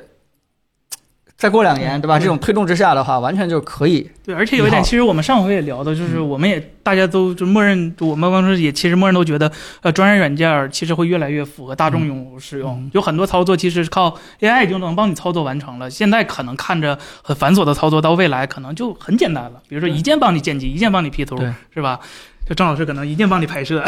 [1.36, 2.18] 再过两年，对吧？
[2.18, 4.08] 这种推动之下的话，完全就可以。
[4.24, 15.90] 对，而且有一点，其实我们上回也聊的，就是嗯我们也大家都就默认，我们办公室也其实默认都觉得，呃，专业软件儿其实会越来越符合大众用户使用嗯，有很多操作其实是靠 AI 就能帮你操作完成了。
[15.90, 21.36] 现在可能看着很繁琐的操作，到未来可能就很简单了，比如说一键帮你剪辑，一键帮你 P 图，
[21.74, 21.98] 是吧？
[22.44, 23.80] 就张老师可能一定帮你拍摄，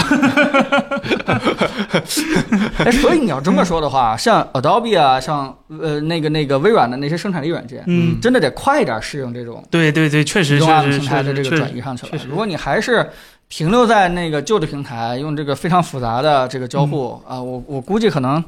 [2.78, 12.22] 哎，所以你要这么说的话，像 Adobe 啊，像呃那个那个微软的那些生产力软件，嗯，真的得快一点适应这种对对对，确实移动确 App 实平台的这个转移上去了。
[12.28, 13.10] 如果你还是
[13.48, 18.42] 停留在那个旧的平台，用这个非常复杂的这个交互啊、我我估计可能，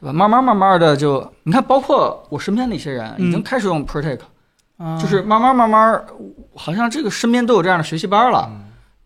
[0.00, 0.12] 对吧？
[0.12, 4.18] 慢慢慢慢的就，你看，包括我身边的一些人已经嗯开始用 Protect，、
[4.78, 6.04] 啊就是慢慢慢慢，
[6.54, 8.50] 好像这个身边都有这样的学习班了。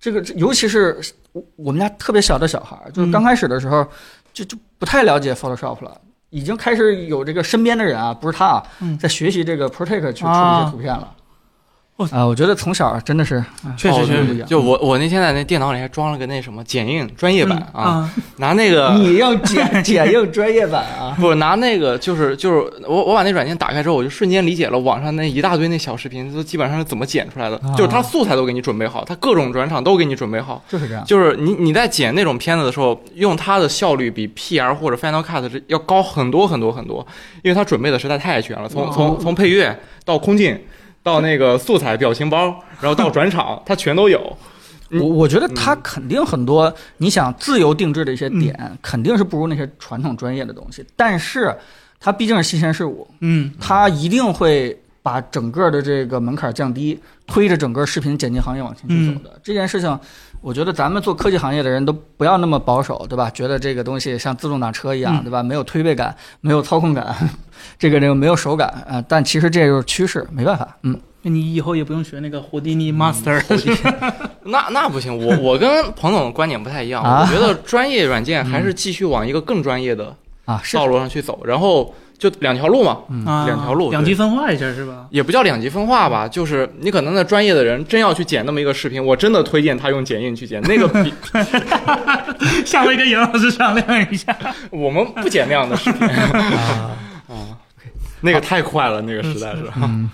[0.00, 0.98] 这个尤其是
[1.32, 3.86] 我我们家特别小的小孩，就是刚开始的时候
[4.32, 6.00] 就就不太了解 Photoshop 了。
[6.30, 11.12] 已经开始有这个身边的人啊，不是他啊，嗯在学习这个 Protect 去处理一啊些图片了。
[12.00, 14.48] 我啊，我觉得从小真的是，啊确实确实不一样。
[14.48, 22.56] 就我我那天在那电脑里还装了个那什么剪映专业版啊，啊，拿那个你要剪 剪映专业版啊， 不拿那个就是就是
[22.88, 30.64] 我我把那软件打开之后，我就瞬间理解了网上那一大堆那小视频都基本上是怎么剪出来的，啊就是它素材都给你准备好，它各种转场都给你准备好。
[30.68, 31.04] 就是这样。
[31.04, 37.06] 就是你你在剪那种片子的时候，用它的效率比 PR 或者 Final Cut 这要高很多很多很多，
[37.42, 40.58] 因为它准备的实在太全了，从哦从从配乐到空镜，
[41.02, 44.36] 到那个素材表情包，然后到转场，它全都有。
[44.90, 50.84] 嗯我我觉得它肯定很多，你想自由定制的一些点，嗯肯定是不如那些传统专业的东西。
[50.96, 51.56] 但是
[52.00, 59.40] 它毕竟是新鲜事物，嗯它一定会把整个的这个门槛降低，推着整个视频剪辑行业往前去走的。
[59.44, 59.96] 这件事情，
[60.40, 63.29] 我觉得咱们做科技行业的人都不要那么保守，对吧？
[63.31, 65.42] 觉得这个东西像自动挡车一样，嗯对吧？
[65.42, 67.14] 没有推背感， 没有操控感，
[67.79, 70.98] 这个这个没有手感啊、呃但其实这就是趋势，没办法，嗯。
[71.22, 73.38] 你以后也不用学那个胡迪尼 Master，
[74.44, 80.14] 那那不行，我 我跟彭总的观点不太一样，啊我觉得专业软件还是继续往一个更专业的
[80.46, 85.06] 啊，道路上去走，然后就两条路嘛，嗯两条路两极分化一下是吧？
[85.11, 91.12] 也不叫两极分化吧，就是你可能那专业的人真要去剪那么一个视频，我真的推荐他用剪映去剪，那个比
[92.66, 94.37] 下回跟杨老师商量一下。
[94.70, 96.90] 我们不剪那样的视频 啊，
[98.20, 99.64] 那个太快了，那个实在是。
[99.76, 100.11] 嗯，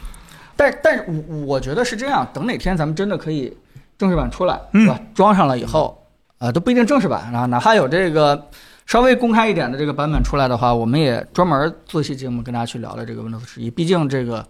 [0.54, 3.52] 但但是我我觉得是这样，等哪天咱们真的可以
[3.98, 5.00] 正式版出来，嗯是吧？
[5.12, 6.00] 装上了以后，
[6.38, 8.48] 呃，都不一定正式版啊，哪怕有这个
[8.86, 14.46] 稍微公开一点的这个版本出来的话，我们也专门做一期节目跟大家去聊聊这个 Windows 十一，毕竟这个。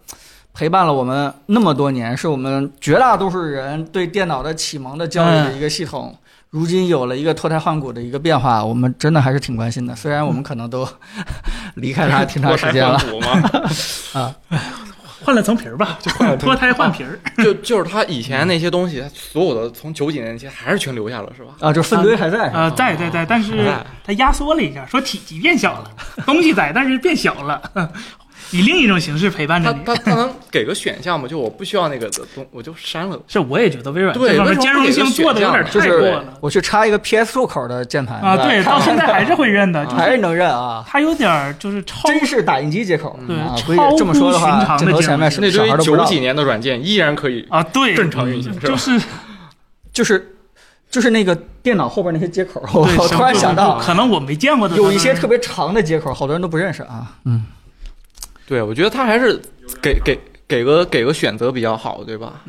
[0.59, 6.16] 陪伴了我们那么多年，是我们绝大多数人对电脑的启蒙的教育的一个系统。
[6.49, 9.94] 如今有了一个脱胎换骨的一个变化，我们真的还是挺关心的。
[9.94, 10.88] 虽然我们可能都
[11.75, 14.35] 离开它挺长时间了，脱胎
[15.27, 17.19] 换了层皮儿吧， 就脱胎换皮儿。
[17.43, 21.51] 就就是他以前那些东西，他所有的从九几年前还是全留下了，是吧？
[21.59, 22.49] 啊，就粪堆还在。
[22.51, 23.69] 啊，在在在，但是
[24.05, 25.91] 它压缩了一下，说体积变小了，
[26.25, 27.61] 东西在，但是变小了。
[28.52, 29.78] 以另一种形式陪伴着你。
[29.85, 31.26] 他 他他能给个选项吗？
[31.28, 33.18] 就我不需要那个的东，我就删了。
[33.26, 38.37] 是，我也觉得微软对兼容性做的有点太过了我去插一个 PS 入口的键盘啊！
[38.37, 40.85] 对，到现在还是会认的，啊就是还是能认啊。
[40.88, 48.68] 它有点儿就是超真是打印机接口，对啊，超估计这么说的话，乎寻常的镜头前面是那堆小孩都不知道九几年的软件依然可以啊，对，正常运行，是吧？
[48.68, 49.00] 就是
[49.92, 50.37] 就是
[50.90, 57.12] 就是那个电脑后边那些接口，我突然想到，可能我没见过的，有一些特别长的接口，好多人都不认识啊。
[57.24, 57.44] 嗯，
[58.46, 59.40] 对，我觉得他还是
[59.82, 62.42] 给给给个给个选择比较好，对吧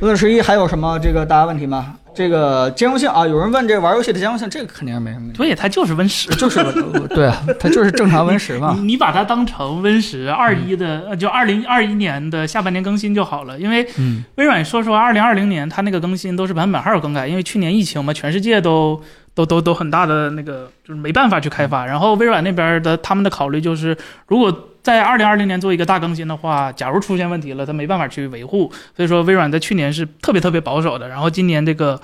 [0.00, 1.96] ？Win 十一还有什么这个大家问题吗？
[2.12, 5.38] 这个兼容性啊，有人问这玩游戏的兼容性，这个肯定是没什么问题。
[5.38, 6.60] 对，它就是 Win 十，就是
[7.14, 8.82] 对啊，它就是正常 Win 十嘛你。
[8.82, 13.58] 你把它当成 Win 十二一的，呃就二零二一年的下半年更新就好了。
[13.58, 19.00] 因为嗯微软说实话，二零二零年它那个更新都是版本号更改，因为去年疫情嘛，全世界都
[19.34, 21.86] 都都都很大的那个就是没办法去开发。
[21.86, 28.72] 然后微软那边的他们的考虑就是，如果在二零二零年做一个大更新的话，假如出现问题了，它没办法去维护。
[28.96, 31.08] 所以说微软在去年是特别特别保守的。
[31.08, 32.00] 然后今年这个，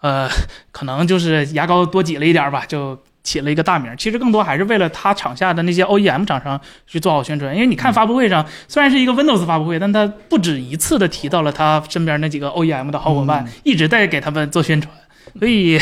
[0.00, 0.28] 呃，
[0.70, 2.98] 可能就是牙膏多挤了一点儿吧，就。
[3.26, 7.52] 起了一个大名，其实更多还是为了他场下的那些 OEM 厂商去做好宣传。
[7.52, 14.94] 因为你看发布会上，虽然是一个 Windows 发布会，但他不止一次的提到了他身边那几个 OEM 的好伙伴，嗯一直在给他们做宣传，
[15.40, 15.76] 所以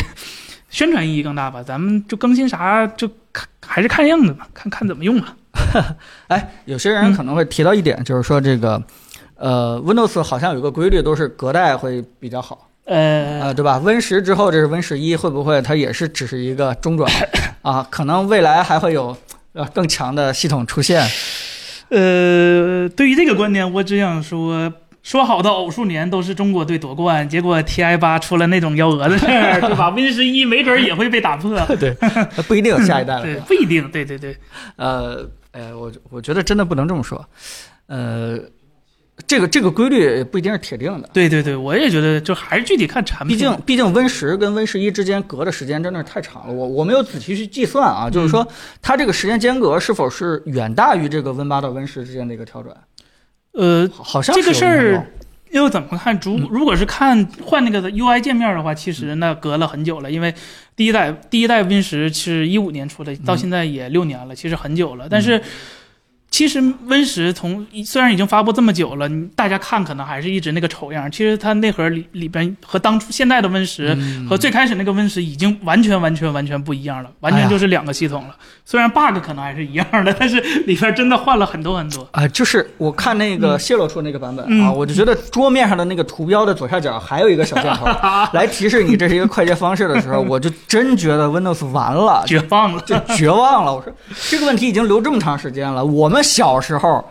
[0.71, 1.63] 宣传意义更大吧。
[1.63, 5.37] 咱们就更新啥就看还是看样子吧，看看怎么用吧。
[6.29, 8.83] 哎，有些人可能会提到一点，就是说这个，
[9.37, 17.11] 呃，Windows 好像有个规律，都是隔代会比较好，呃，呃，对吧？Win 十之后，这是 Win 十一，会不会它也是只是一个中转
[17.63, 17.87] 啊？
[17.91, 19.17] 可能未来还会有
[19.53, 21.03] 呃更强的系统出现。
[21.91, 29.91] 呃，对于这个观点，我只想说，说好的偶数年都是中国队夺冠，结果 TI 八出了那种幺蛾子事儿，对吧？
[29.95, 31.95] Win 十一没准儿也会被打破，对，
[32.49, 33.23] 不一定有下一代了。
[33.23, 34.37] 对，不一定，对对对，
[34.77, 37.25] 呃，哎，我我觉得真的不能这么说，
[37.87, 38.39] 呃，
[39.25, 41.09] 这个这个规律不一定是铁定的。
[41.13, 43.37] 对对对，我也觉得，就还是具体看产品。
[43.37, 48.47] 毕竟，毕竟 Win 十跟 Win 十一之间隔的时间真的是太长了，我我没有仔细去计算啊，就是说
[48.83, 52.77] 它这个时间间隔是否是远大于这个 Win 八到 Win 十之间的一个跳转？
[53.53, 55.07] 呃，好好像这个事儿
[55.61, 56.19] 又怎么看？
[56.23, 60.35] 如如果是看换那个 UI 界面的话，其实那隔了很久了，因为
[60.75, 65.07] 第一代第一代 Win 十是一五年出的，到现在也六年了，其实很久了。
[65.09, 65.41] 但是
[66.35, 71.09] 其实 Win 十从虽然已经发布这么久了，大家看可能还是一直那个丑样。
[71.09, 78.35] 其实它内核里里边和当初现在的 Win 十、嗯和最开始那个 Win 十已经完全完全完全不一样了，完全就是两个系统了。
[78.65, 82.09] 虽然 bug 可能还是一样的，但是里边真的换了很多很多。
[82.11, 87.87] 啊、就是我看那个泄露出那个版本、嗯啊，我就觉得桌面上的那个图标的左下角还有一个小箭头
[88.35, 93.73] 来提示你这是一个快捷方式的时候， 我就真觉得 Windows 完了，绝望了，就绝望了。
[93.73, 93.93] 我说
[94.29, 97.05] 这个问题已经留这么长时间了，我们小时候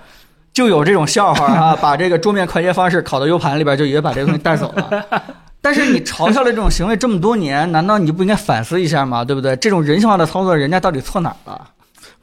[0.52, 5.06] 就有这种笑话啊， 把这个桌面快捷方式拷到 U 盘里边，就以为把这个东西带走了。
[5.62, 9.24] 但是你嘲笑了这种行为这么多年，难道你就不应该反思一下吗？
[9.24, 9.56] 对不对？
[9.56, 11.70] 这种人性化的操作，人家到底错哪儿了？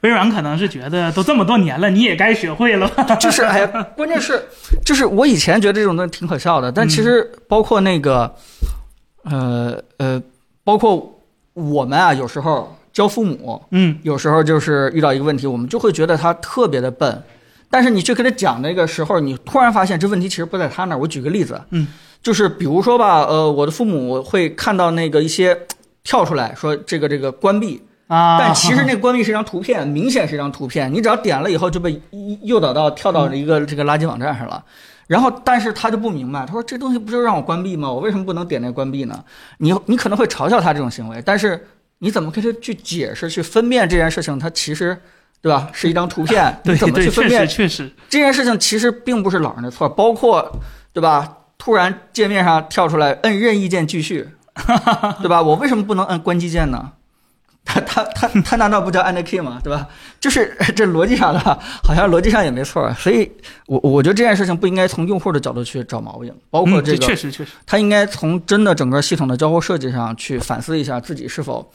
[0.01, 3.03] 微软可能是觉得都这么多年了，你也该学会了吧？
[3.17, 4.43] 就是哎呀，关键是，
[4.85, 8.31] 就是我以前觉得这种东西挺可笑的，但其实包括那个，
[9.23, 10.21] 呃呃，
[10.63, 11.19] 包括
[11.53, 17.23] 我们啊，有时候教父母，嗯，有时候就是遇到一个问题，我们就会觉得他特别的笨，
[17.69, 20.97] 但是你去跟他讲那个时候，你突然发现这问题其实不在他那儿。
[20.97, 21.87] 我举个例子，嗯，
[22.21, 25.57] 就是比如说吧，呃，我的父母会看到那个一些
[26.03, 32.01] 跳出来说这个这个关闭，啊，但其实那关闭是一张图片，明显是一张图片，你只要点了以后就被
[32.41, 34.63] 诱导到跳到一个这个垃圾网站上了。
[35.07, 37.91] 然后，但是他就不明白，他说这东西不就是让我关闭吗？
[37.91, 39.23] 我为什么不能点那个关闭呢？
[39.57, 41.67] 你你可能会嘲笑他这种行为，但是
[42.03, 44.37] 你怎么跟他去解释、去分辨这件事情？
[44.39, 44.99] 它其实，
[45.39, 45.69] 对吧？
[45.71, 48.57] 是一张图片，你怎么去分辨实确实，这件事情？
[48.59, 50.59] 其实并不是老人的错，包括
[50.91, 51.37] 对吧？
[51.59, 54.27] 突然界面上跳出来摁任意键继续，
[55.21, 55.39] 对吧？
[55.43, 56.93] 我为什么不能摁关机键呢？
[57.63, 59.61] 他他他他难道不叫 and key 吗？
[59.63, 59.87] 对吧？
[60.21, 61.39] 就是 这逻辑上的，
[61.83, 62.89] 好像逻辑上也没错。
[62.93, 63.29] 所以
[63.65, 71.69] 我我觉得这件事情不应该从用户的角度去找毛病，包括嗯这个，确实确实，他应该从真的整个系统的交互设计上去反思一下自己是否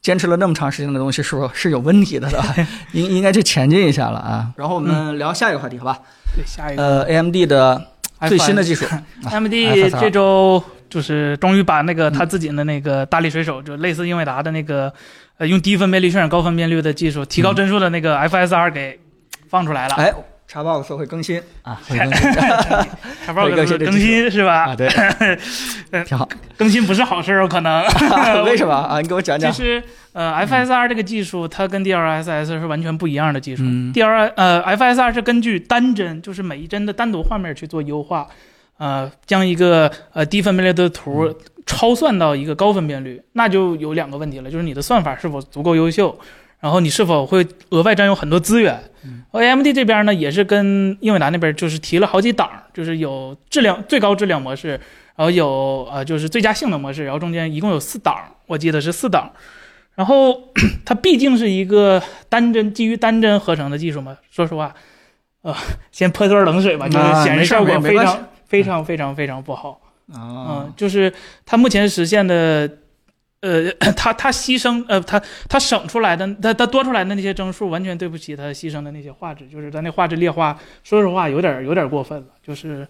[0.00, 2.54] 坚持了那么长时间的东西是否是有问题的，对吧？
[2.92, 4.50] 应应该去前进一下了啊。
[4.56, 5.98] 然后我们聊下一个话题，好吧？
[6.34, 7.86] 对下一个呃，AMD 的
[8.26, 8.86] 最新的技术
[9.30, 9.52] ，AMD
[10.00, 14.92] 这周就是终于把那个他自己的那个大力水手，就类似英伟达的那个
[15.40, 19.00] 呃用低分辨率渲染高分辨率的技术，提高帧数的那个 FSR 给
[19.48, 19.94] 放出来了。
[19.94, 20.12] 哎
[20.46, 22.32] ，Xbox 会更新啊，会开更新
[23.24, 24.64] 叉 box 更新这更新是吧？
[24.68, 24.86] 啊， 对，
[26.04, 26.28] 挺好。
[26.58, 27.82] 更新不是好事儿，有可能。
[28.44, 29.00] 为什么啊？
[29.00, 29.50] 你给我讲讲。
[29.50, 29.82] 其实，
[30.12, 33.62] 呃，FSR 这个技术，它跟 DLSS 是完全不一样的技术。
[33.64, 38.26] 嗯 DL 呃，FSR 是根据单帧，就是每一帧的单独画面去做优化，
[38.76, 41.34] 呃，将一个呃低分辨率的图
[41.66, 46.18] 超算到一个高分辨率，那就有两个问题了，就是你的算法是否足够优秀，
[46.60, 48.82] 然后你是否会额外占用很多资源。
[49.04, 54.70] 嗯 AMD 这边呢，也是跟英伟达那边就是提了好几档，就是有质量最高质量模式，
[55.14, 59.30] 然后有呃就是最佳性能模式，然后中间一共有四档，我记得是四档。
[59.94, 60.48] 然后
[60.84, 64.74] 它毕竟是一个单帧基于单帧合成的技术嘛，说实话，
[65.42, 65.54] 呃，
[65.92, 69.80] 先泼段冷水吧，就是显示效果非常非常非常非常不好。
[70.12, 71.12] 啊嗯，，就是
[71.46, 72.70] 它目前实现的，
[73.40, 82.86] 呃， 它它牺牲呃，它它省出来的，它它多出来的那些帧数，完全对不起它牺牲的那些画质，就是它那画质劣化，说实话有点有点过分了，就是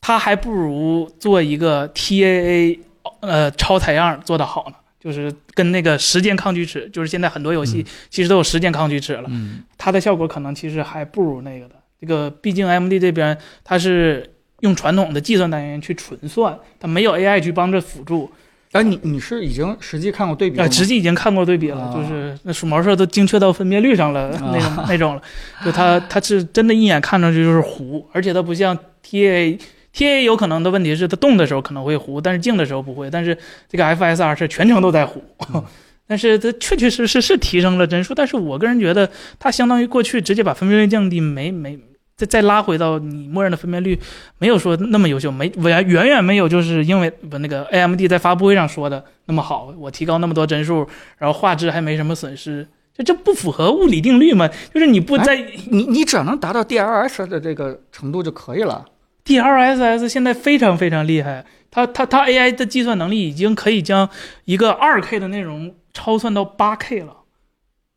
[0.00, 2.78] 它还不如做一个 TAA
[3.20, 4.76] 呃超采样做得好呢。
[5.00, 11.74] 就是跟那个时间抗锯齿，就是现在很多游戏其实都有时间抗锯齿了，嗯它的效果可能其实还不如那个的。
[12.00, 14.33] 这个毕竟 AMD 这边它是
[14.64, 18.30] 用传统的计算单元去纯算，它没有 AI 去帮着辅助。
[18.72, 25.22] 哎，你你是已经实际看过对比了呃，实际已经看过对比了，啊就是那鼠毛社都精确到分辨率上了，那种啊那种了。
[25.64, 28.76] 就它 它是真的一眼看上去就是糊，而且它不像
[29.08, 29.56] TA。
[29.94, 33.08] TA 有可能的问题是它动的时候可能会糊，但是静的时候不会。
[33.08, 33.38] 但是
[33.68, 35.22] 这个 FSR 是全程都在糊，
[36.08, 38.12] 但是它确确实实是提升了帧数。
[38.12, 39.08] 但是我个人觉得
[39.38, 41.78] 它相当于过去直接把分辨率降低，没没
[42.16, 43.98] 再再拉回到你默认的分辨率，
[44.38, 49.74] 没有说那么优秀，没远远远没有就是因为不那个 AMD 在发布会上说的那么好。
[49.76, 50.86] 我提高那么多帧数，
[51.18, 54.48] 然后画质还没什么损失，这这不符合物理定律吗？
[54.72, 55.36] 就是你不在、
[55.70, 58.84] 你你只要能达到 DLS 的这个程度就可以了。
[59.24, 64.08] DLSS 现在非常非常厉害，它它它 AI 的计算能力已经可以将
[64.44, 67.16] 一个 2K 的内容超算到 8K 了，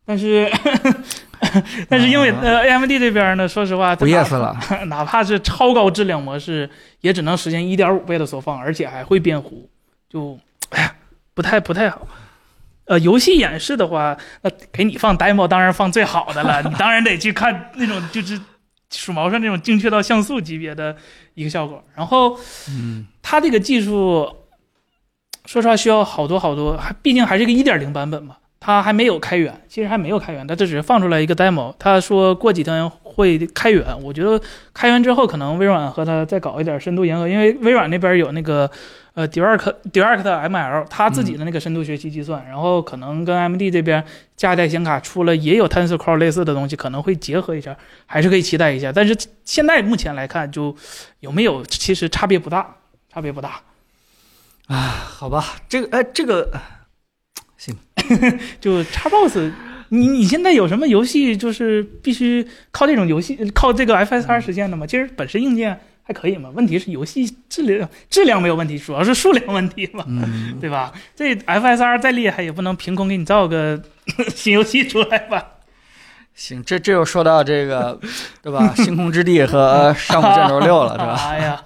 [0.06, 0.50] 但是
[1.90, 6.70] 但是因为呃 AMD 这边呢，说实话它不 yes 了， 哪怕是超高质量模式，
[7.02, 9.70] 也只能实现一点五倍的缩放，而且还会变糊，
[10.10, 10.38] 就
[10.70, 10.94] 哎呀
[11.34, 12.08] 不太不太好。
[12.86, 18.40] 呃，游戏演示的话，那给你放 demo 当然放最好的了，你当然得去看那种就是
[18.90, 20.96] 鼠毛上那种精确到像素级别的
[21.34, 21.84] 一个效果。
[21.94, 22.40] 然后
[22.70, 24.34] 嗯它这个技术，
[25.46, 28.38] 说实话需要好多好多，还毕竟还是个一点零版本嘛，
[28.68, 31.74] 它还没有开源，其实还没有开源，它这只是放出来一个 demo。
[31.80, 34.38] 他说过几天会开源，我觉得
[34.74, 38.70] 开源之后可能微软和他再搞一点深度研合，因为微软那边有那个
[39.14, 44.04] 呃 Direct Direct ML，他自己的那个深度学习计算，然后可能跟 AMD 这边
[44.36, 47.74] 下一代显卡出了也有 Tensor Core 类似的东西，可能会结合一下，
[48.06, 48.92] 还是可以期待一下。
[48.92, 49.16] 但是
[49.46, 50.76] 现在目前来看，就
[51.22, 52.76] 有没有其实差别不大，
[53.10, 53.62] 差别不大。
[54.68, 56.52] 啊好吧，这个哎，这个
[58.62, 59.52] 就 Xbox，
[59.90, 64.86] 你你现在有什么游戏就是必须靠这种游戏靠这个 FSR 实现的吗？
[64.86, 70.94] 其实本身硬件还可以嘛，问题是游戏质量质量没有问题，主要是数量问题嘛，嗯， 对吧？
[71.16, 73.82] 这 FSR 再厉害也不能凭空给你造个
[74.34, 75.44] 新游戏出来吧？
[76.36, 78.00] 行，这这又说到这个，
[78.44, 78.72] 对吧？
[78.76, 81.16] 星空之地和上古卷轴六了，对吧？
[81.28, 81.62] 哎呀，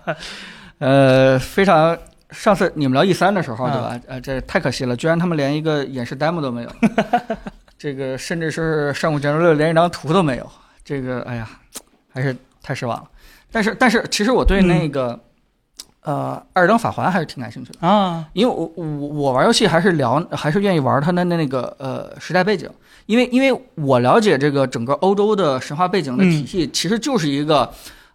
[0.79, 1.97] 呃，非常。
[2.31, 4.05] 上次你们聊 E 三的时候，啊对吧？
[4.07, 6.69] 呃，这太可惜了，居然他们连一个演示 demo 都没有，
[7.77, 10.49] 这个甚至是上古卷轴六连一张图都没有，
[10.83, 11.49] 这个哎呀，
[12.13, 13.03] 还是太失望了。
[13.51, 15.19] 但是，但是其实我对那个、
[16.03, 22.69] 呃《二登法环》还是挺感兴趣的，啊，因为我我我玩游戏还是聊还是愿意玩它的那个呃时代背景，
[23.07, 27.69] 因为因为我了解这个整个欧洲的神话背景的体系，其实就是一个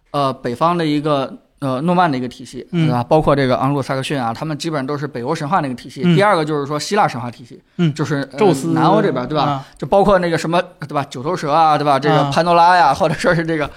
[0.09, 3.03] 呃北方的一个呃诺曼的一个体系，嗯对吧？
[3.03, 6.01] 包括这个昂鲁萨克逊啊，他们基本上都是北欧神话那个体系。
[6.05, 9.43] 嗯第二个就是说希腊神话体系，嗯就是、呃宙斯南欧这边对吧？
[9.43, 11.05] 啊就包括那个什么对吧？
[11.09, 11.97] 九头蛇啊，对吧？
[11.99, 13.69] 这个啊潘多拉呀， 或者说是这个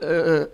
[0.00, 0.46] 呃。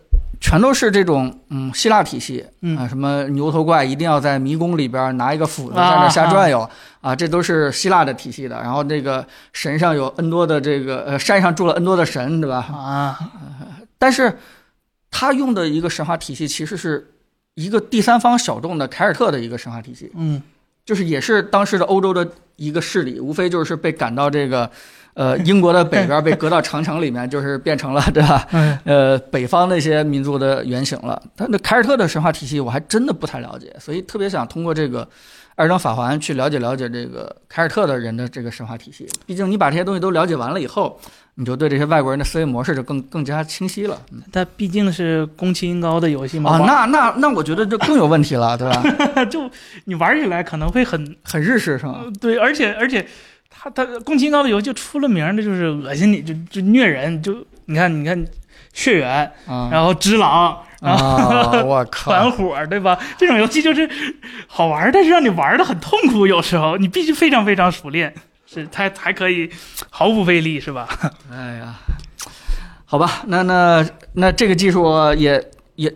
[0.44, 6.68] 全都是这种嗯希腊体系，嗯啊，什么牛头怪一定要在迷宫里边拿一个斧子在啊那瞎转悠
[7.00, 8.60] 啊，这都是希腊的体系的。
[8.60, 12.56] 然后这个神上有 N 多的这个呃山上住了 N 多的神，对吧？
[12.74, 13.16] 啊，
[14.00, 14.36] 但是
[15.12, 17.08] 他用的一个神话体系其实是
[17.54, 20.42] 一个第三方小众的凯尔特的一个神话体系，嗯
[20.84, 24.68] 就是也是当时的欧洲的一个势力，无非就是被赶到这个。
[25.14, 28.48] 呃， 英国的北边被隔到长城里面， 就是变成了对吧？
[28.52, 31.22] 嗯， 呃，北方那些民族的原型了。
[31.36, 35.06] 他那凯尔特的神话体系，我还真的不太了解，所以特别想通过这个
[35.54, 39.06] 二张法环去了解了解这个凯尔特的人的这个神话体系。
[39.26, 40.98] 毕竟你把这些东西都了解完了以后，
[41.34, 44.00] 你就对这些外国人的思维模式就更更加清晰了。
[44.32, 46.50] 它毕竟是宫崎英高的游戏嘛。
[46.52, 49.24] 啊，那那那我觉得就更有问题了，对吧？
[49.26, 49.50] 就
[49.84, 52.04] 你玩起来可能会很很日式，是吗？
[52.20, 53.06] 对，而且而且。
[53.54, 57.36] 他他宫崎英高的游戏就出了名的，就是恶心你，就就虐人，就
[57.66, 58.26] 你看你看
[58.72, 59.30] 血缘，
[59.70, 62.98] 然后只狼，然后 我靠，团伙，对吧？
[63.16, 63.88] 这种游戏就是
[64.46, 66.26] 好玩，但是让你玩的很痛苦。
[66.26, 68.12] 有时候你必须非常非常熟练，
[68.46, 69.48] 是才才可以
[69.88, 70.88] 毫不费力，是吧？
[71.32, 71.74] 哎呀，
[72.84, 75.42] 好吧，那那那这个技术也
[75.76, 75.90] 也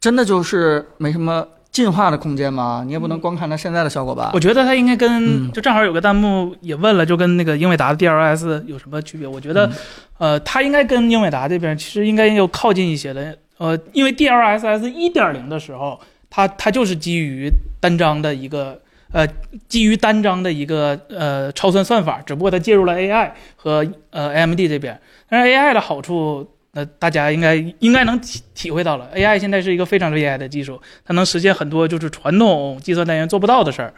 [0.00, 1.46] 真的就是没什么。
[1.72, 2.82] 进化的空间吗？
[2.84, 4.32] 你也不能光看它现在的效果吧。
[4.34, 9.24] 我觉得它应该跟就正好有个弹幕也问了，就跟那个英伟达的 DLS 有什么区别？
[9.24, 9.70] 我觉得，
[10.18, 13.38] 呃，它应该跟英伟达这边其实应该要靠近一些的。
[13.60, 16.00] 呃，因为 DLSS 一点零的时候，
[16.30, 18.80] 它它就是基于单张的一个
[19.12, 19.26] 呃
[19.68, 24.98] 基于单张的一个呃超算算法，只不过它介入了 AI 和呃 AMD 这边。
[25.28, 26.48] 但是 AI 的好处。
[26.72, 33.92] 那大家应该应该能体体会到了，AI 现在是一个非常厉害的技术，它能实现很多就是传统计算单元做不到的事儿。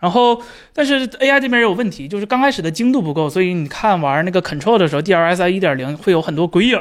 [0.00, 0.42] 然后，
[0.72, 6.80] 但是 AI 这边也有问题，就是刚开始的精度不够，所以你看玩那个 Control 的时候，DLSS 一点零会有很多鬼影。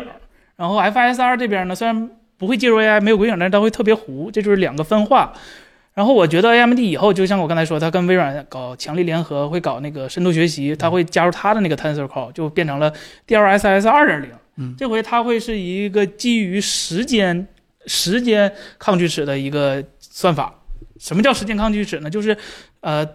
[0.55, 5.33] 然后 FSR 这边呢，虽然不会介入 AI，没有鬼影，但是它会特别糊，这就是两个分化。
[5.93, 12.93] 然后我觉得 AMD 以后就像我刚才说，它跟微软搞强力联合，会搞那个深度学习，它会加入它的那个 Tensor Core，就变成了
[13.27, 14.29] DLSS 二点零。
[14.57, 17.47] 嗯，这回它会是一个基于时间
[17.87, 20.53] 时间抗锯齿的一个算法。
[20.99, 22.09] 什么叫时间抗锯齿呢？
[22.09, 22.37] 就是，
[22.81, 23.07] 呃，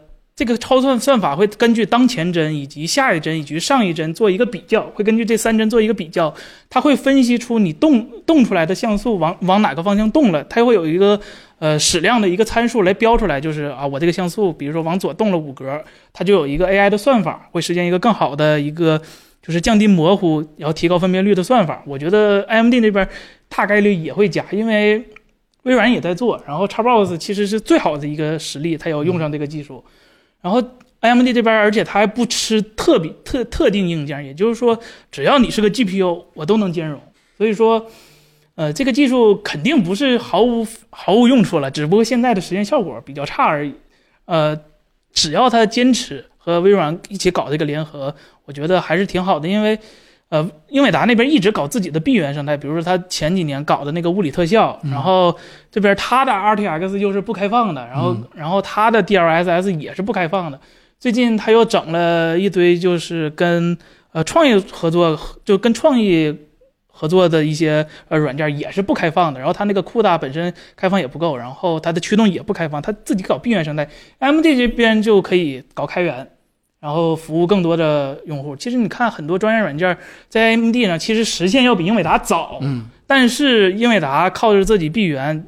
[0.44, 6.34] 这个超算算法会根据当前帧以及下一帧以及上一帧做一个比较，会根据这三帧做一个比较，
[6.68, 11.20] 它会分析出你动动出来的像素往往哪个方向动了，它会有一个
[11.60, 15.80] 呃矢量的一个参数来标出来，就是啊，我这个像素比如说往左动了五格，
[16.12, 19.00] 它就有一个 AI 的算法会实现一个更好的一个。
[19.44, 23.08] 就是降低模糊，然后提高分辨率的算法，我觉得 AMD 那边
[23.48, 25.04] 大概率也会加，因为
[25.64, 26.40] 微软也在做。
[26.46, 29.84] 然后 Xbox 其实是最好的一个实力，它要用上这个技术。
[30.42, 30.62] 然后
[31.00, 34.78] AMD 这边，而且它还不吃特别特特定硬件，也就是说，
[35.10, 37.00] 只要你是个 GPU，我都能兼容。
[37.38, 37.86] 所以说，
[38.54, 43.74] 呃，这个技术肯定不是毫无毫无用处了，只不过现在的实验效果比较差而已。
[44.26, 44.60] 呃，
[45.12, 48.14] 只要它坚持和微软一起搞这个联合。
[48.44, 49.78] 我觉得还是挺好的，因为，
[50.32, 55.36] 呃，英伟达那边一直搞自己的闭源生态，比如说他前几年搞的那个物理特效，然后
[55.70, 60.58] 这边他的 RTX 又是不开放的，然后然后他的 DLSS 也是不开放的。
[60.98, 63.76] 最近他又整了一堆，就是跟
[64.12, 66.34] 呃创意合作，就跟创意
[66.86, 69.38] 合作的一些呃软件也是不开放的。
[69.38, 73.86] 然后他那个 CUDA 本身开放也不够，然后它的驱动也不开放，他自己搞闭源生态
[74.20, 76.30] ，AMD 这边就可以搞开源。
[76.82, 78.56] 然后服务更多的用户。
[78.56, 79.96] 其实你看很多专业软件
[80.28, 82.58] 在 AMD 上，其实实现要比英伟达早。
[82.60, 82.90] 嗯。
[83.06, 85.46] 但是英伟达靠着自己闭源，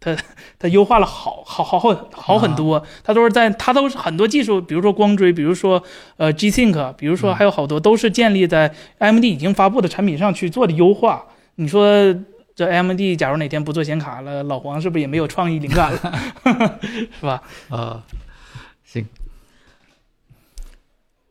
[0.00, 0.16] 它
[0.58, 2.84] 它优化了好好好好好很多。
[3.04, 5.80] 它都是在它都是很多技术，比如说光追，比如说
[6.16, 11.26] 呃 G-Sync，比如说还有好多都是建立在 AMD 已经发布的产品上去做的优化。
[11.56, 12.12] 你说
[12.56, 15.98] 这 AMD 假如哪天不做显卡了，老黄是不是也没有创意灵感了？
[17.20, 17.42] 是吧？
[17.68, 18.02] 啊，
[18.84, 19.06] 行。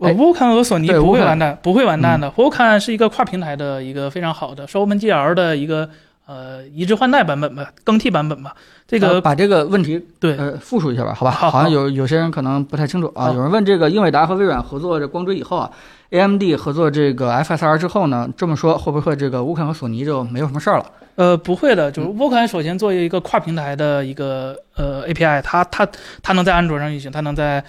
[0.02, 2.30] 呃，Vulkan 和索尼不会完蛋，不会完蛋的。
[2.32, 5.88] Vulkan 是一个跨平台的一个非常好的双 OpenGL 的一个
[6.26, 8.56] 呃移植换代版本吧，更替版本吧。
[8.88, 11.32] 这个把这个问题对呃复述一下吧，好吧？
[11.32, 13.30] 好像有有些人可能不太清楚啊。
[13.32, 15.70] 有人问这个英伟达和微软合作这光追以后啊
[16.10, 20.86] ，AMD 合作这个 FSR 之后呢，这么说会不会这个 Vulkan 和索尼就没有什么事儿了？
[21.16, 25.88] 呃，不会的，就是 Vulkan 首先作为一个跨平台的一个呃 API，它它
[26.24, 27.64] 它能在安卓上运行，它能在。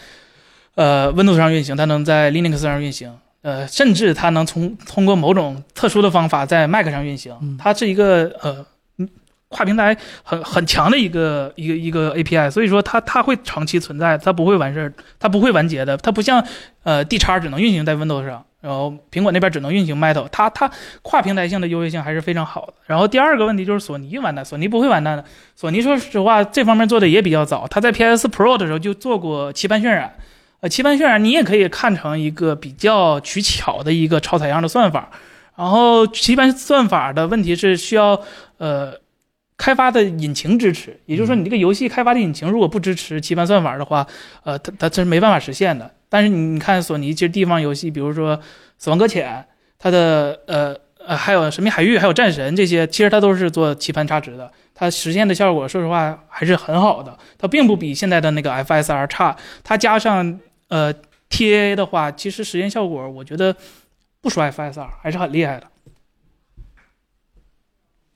[0.75, 3.13] 呃，Windows 上运行，它能在 Linux 上运行，
[3.43, 7.59] 呃，甚至它能从通过某种特殊的方法在 Mac 上运行。
[7.59, 8.65] 它是一个呃，
[9.49, 15.95] 跨平台很很强的一个一个一个 API，所以说它它会长期存在，它不会完事儿，它不会完结的。
[15.99, 16.43] 它不像
[16.85, 20.71] 呃 D 叉只能运行在 Windows 上，然后苹果那边只能运行 Metal，它它
[21.03, 22.73] 跨平台性的优越性还是非常好的。
[22.87, 25.25] 然后第二个问题就是索尼完蛋，索尼不会完蛋的。
[25.55, 30.15] 索尼说实话这方面做的也比较早，它在 PS Pro 的时候就做过棋盘渲染。
[30.63, 35.11] 呃，棋盘渲染你也可以看成一个比较取巧的一个超采样的算法，
[35.57, 38.23] 然后棋盘算法的问题是需要
[38.59, 38.95] 呃
[39.57, 44.07] 开发的引擎支持，也就是说你这个游戏开发的引擎如果不支持棋盘算法的话，
[44.45, 45.91] 呃，它它这是没办法实现的。
[46.09, 48.37] 但是你看索尼其实地方游戏，比如说
[48.79, 49.29] 《死亡搁浅》，
[49.81, 59.37] 它的呃呃还有《神秘海域》，还有《战神》这些，其实它都是做棋盘差值的，它实现的效果，说实话还是很好的，它并不比现在的那个 FSR 差。
[59.65, 60.39] 它加上
[60.73, 60.95] 呃
[61.29, 63.55] TAA 的话，其实实验效果，我觉得
[64.23, 65.67] 不输 FSR，还是很厉害的。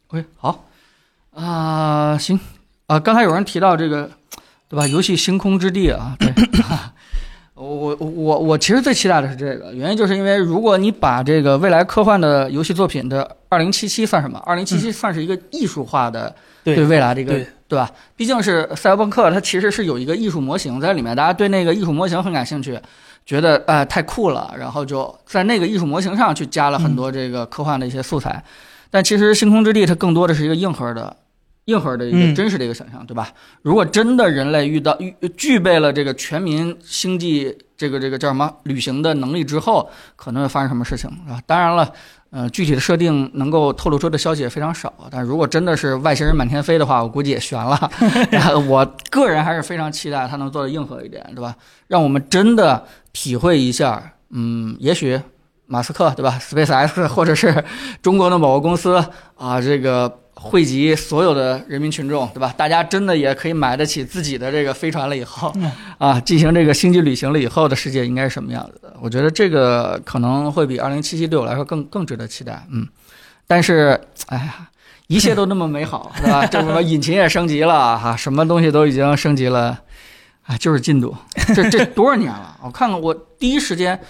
[0.06, 0.64] OK，好，
[1.34, 2.40] 啊、行，
[2.86, 4.10] 啊、刚才有人提到这个，
[4.70, 4.86] 对吧？
[4.86, 6.32] 游戏《星空之地》啊，对，
[7.52, 14.38] 我我我我其实最期待的是这个，原因就是因为如果你把这个未来科幻的游戏作品的二零七七算什么？
[14.46, 16.34] 二零七七算是一个艺术化的
[16.64, 17.90] 对对未来的一个对对吧？
[18.16, 22.78] 毕竟是赛博朋克，它其实是有一个艺术模型在里面，大家对那个艺术模型很感兴趣，
[23.24, 28.42] 觉得呃太酷了，然后就在那个艺术模型上去加了很多这个科幻的一些素材。
[28.90, 31.16] 但其实《星空之地》它更多的是一个硬核的、
[31.64, 33.32] 硬核的一个嗯真实的一个想象，对吧？
[33.62, 41.40] 如果真的人类遇到遇具备了这个全民星际这个这个叫什么旅行的能力之后，可能会发生什么事情，是吧？
[41.46, 41.92] 当然了。
[42.30, 47.90] 呃，具体的设定能够透露出的消息也非常少，但如果真的是外星人满天飞的话，我估计也悬了。
[48.68, 51.54] 我个人还是非常期待它能做的硬核一点，对吧？
[51.86, 55.18] 让我们真的体会一下，嗯，也许
[55.66, 57.64] 马斯克对吧，SpaceX 或者是
[58.02, 59.02] 中国的某个公司
[59.36, 60.12] 啊，这个
[60.46, 62.54] 汇集所有的人民群众，对吧？
[62.56, 68.96] 大家真的也可以买得起自己的这个飞船了以后嗯，啊，进行这个星际旅行了以后的世界应该是什么样子的？
[69.00, 72.86] 我觉得这个可能会比二零七七对我来说更更值得期待，嗯。
[73.46, 74.68] 但是，哎呀，
[75.06, 76.44] 一切都那么美好，对吧？
[76.50, 79.78] 这什么引擎也升级了哈、什么东西都已经升级了，
[80.46, 81.14] 啊，就是进度。
[81.54, 82.56] 这这多少年了？
[82.64, 84.00] 我看看，我第一时间。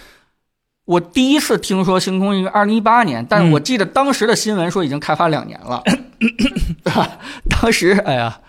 [0.85, 5.83] 我第一次听说星空应该二零一八年，但是我记得当时的新闻说已经开发两年了？
[7.49, 8.39] 当时哎呀，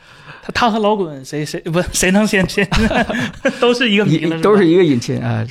[0.42, 2.68] 他他和老滚谁谁不 谁能先先
[3.60, 5.46] 都是一个谜了，都是一个引擎啊。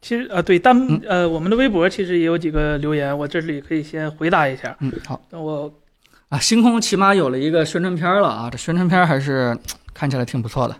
[0.00, 4.76] 其实呃对，但嗯呃我们的微博其实也有几个留言，我这里可以先回答一下。
[4.80, 5.72] 嗯，好那我
[6.28, 9.56] 啊，星空起码有了一个宣传片了啊，这宣传片还是
[9.94, 10.76] 看起来挺不错的。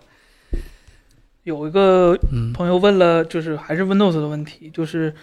[1.44, 5.14] 有一个嗯朋友问了，就是还是 Windows 的问题，就是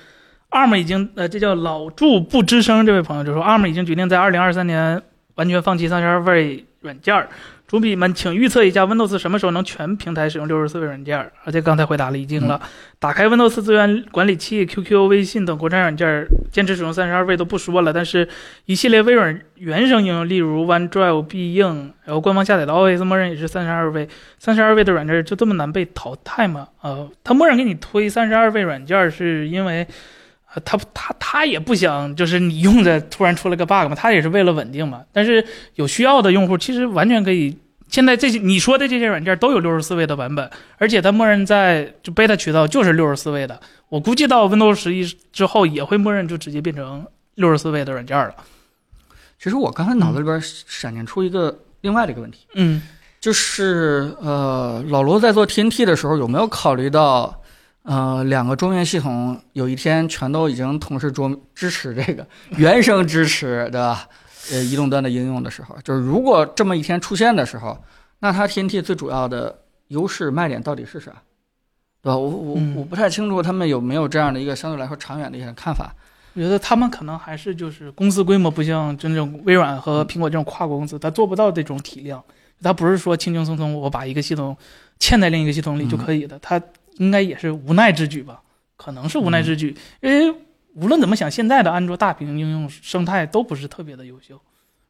[0.52, 5.02] ARM 已经呃，这叫老祝不吱声这位朋友就说，ARM 已经决定在二零二三年
[5.42, 7.28] 完全放弃三十二位软件儿。
[7.68, 11.32] 主笔们，请预测一下 Windows 什么时候能全平台使用六十四位软件儿？
[11.46, 12.62] 而且刚才回答了已经了。
[13.00, 18.28] 打开 Windows 资源管理器、QQ、微信等国产软件儿，坚持使用三十二位都不说了，但是
[18.66, 24.08] 一系列微软原生应用，例如 OneDrive、必应，然后官方下载的 OS 默认也是三十二位。
[24.38, 26.68] 三十二位的软件就这么难被淘汰吗？
[26.82, 29.88] 呃，他默认给你推三十二位软件，是因为，呃，
[30.66, 35.02] 他他他也不想就是你用着突然出了个 bug 嘛，他也是为了稳定嘛。
[35.12, 35.46] 但是
[35.76, 43.60] 有需要的用户其实完全可以，现在这些你说的这些软件都有六十四位的版本，而且它默认在就 beta 渠道就是六十四位的。
[43.90, 48.34] 我估计到 Windows 十一之后也会默认就直接变成六十四位的软件了。
[49.38, 52.82] 其实我刚才脑子里边闪现出一个另外的一个问题，嗯
[53.20, 57.41] 就是呃，老罗在做 TNT 的时候有没有考虑到，
[57.84, 62.26] 呃，两个桌面系统有一天全都已经同时桌支持这个
[62.58, 63.98] 原生支持的
[64.52, 67.78] 呃移动端的应用的时候，就是如果这么一天出现的时候，
[68.20, 69.58] 那它 TNT 最主要的
[69.88, 71.12] 优势卖点到底是啥？
[72.04, 72.18] 对吧？
[72.18, 75.92] 我我嗯我不太清楚他们有没有这样的一个相对来说长远的一些看法。
[76.34, 82.24] 我觉得他们可能还是就是公司规模不像真正微软和苹果这种跨国公司，它做不到这种体量。
[82.64, 84.56] 它不是说轻轻松松我把一个系统
[85.00, 86.62] 嵌在另一个系统里就可以的，它
[86.98, 88.42] 应该也是无奈之举吧？
[88.78, 90.36] 可能是无奈之举，因为
[90.74, 94.42] 无论怎么想，现在的安卓大屏应用生态都不是特别的优秀，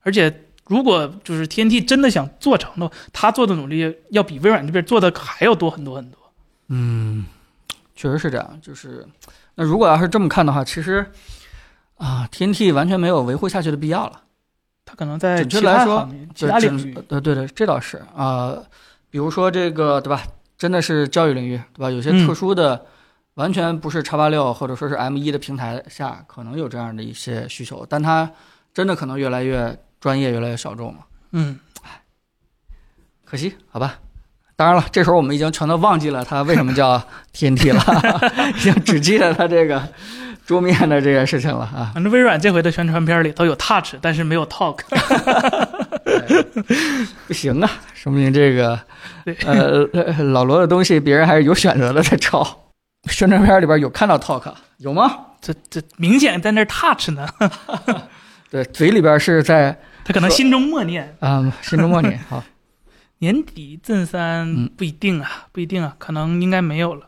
[0.01, 6.19] 而且如果就是 TNT 真的想做成的话，他做的努力要比微软这边做的还要多很多很多。
[6.69, 7.25] 嗯，
[7.95, 8.59] 确实是这样。
[8.61, 9.05] 就是
[9.55, 11.05] 那如果要是这么看的话，其实
[11.97, 14.21] 啊，TNT 完全没有维护下去的必要了。
[14.85, 18.57] 他可能在准确来说其他领域，呃，对对，这倒是啊、
[19.09, 20.23] 比如说这个对吧？
[20.61, 21.89] 真的是教育领域对吧？
[21.89, 22.85] 有些嗯特殊的，
[23.33, 28.29] 完全不是叉八六或者说是 M 一的平台下，可能有这样的一些需求，但它
[28.71, 30.99] 真的可能越来越专业，越来越小众嘛。
[31.31, 31.59] 嗯，
[33.25, 33.97] 可惜，好吧。
[34.55, 37.03] 当然了，这时候我们已经全都忘记了它为什么叫
[37.33, 39.81] TNT 了，已经只记得它这个
[40.51, 41.91] 桌面的这个事情了啊。
[41.93, 44.79] 反正微软这回的宣传片里都有 Touch，但是没有 Talk。
[47.25, 48.77] 不行啊，说明这个
[49.45, 52.67] 呃呃 老罗的东西别人还是有选择的在抄。
[53.09, 55.27] 宣传片里边有看到 talk 有吗？
[55.39, 57.27] 这这明显在那 touch 呢，
[58.51, 61.15] 对，嘴里边是在他可能心中默念。
[61.21, 62.19] 啊、心中默念。
[62.29, 62.43] 好，
[63.19, 67.07] 年底正三嗯不一定啊，不一定啊，可能应该没有了。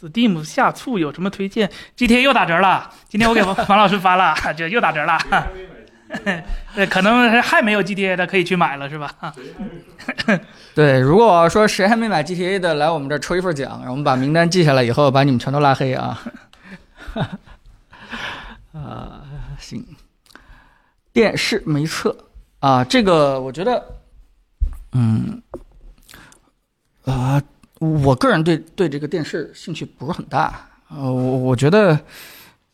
[0.00, 5.18] Steam 下促有什么推荐？GTA 又打折了，今天我给 王老师发了，这又打折了。
[6.74, 9.14] 对，可能还没有 GTA 的可以去买了，是吧？
[10.74, 16.20] 对，如果说谁还没买 GTA 的，来我们这抽一份奖，然后我们把名单记下来以后，把你们全都拉黑啊。
[18.72, 19.22] 啊，
[19.58, 19.84] 行，
[21.12, 22.16] 电视没测
[22.58, 23.84] 啊，这个我觉得，
[24.92, 25.40] 嗯，
[27.04, 27.40] 啊，
[27.80, 30.68] 我个人对对这个电视兴趣不是很大。
[30.88, 31.98] 呃，我我觉得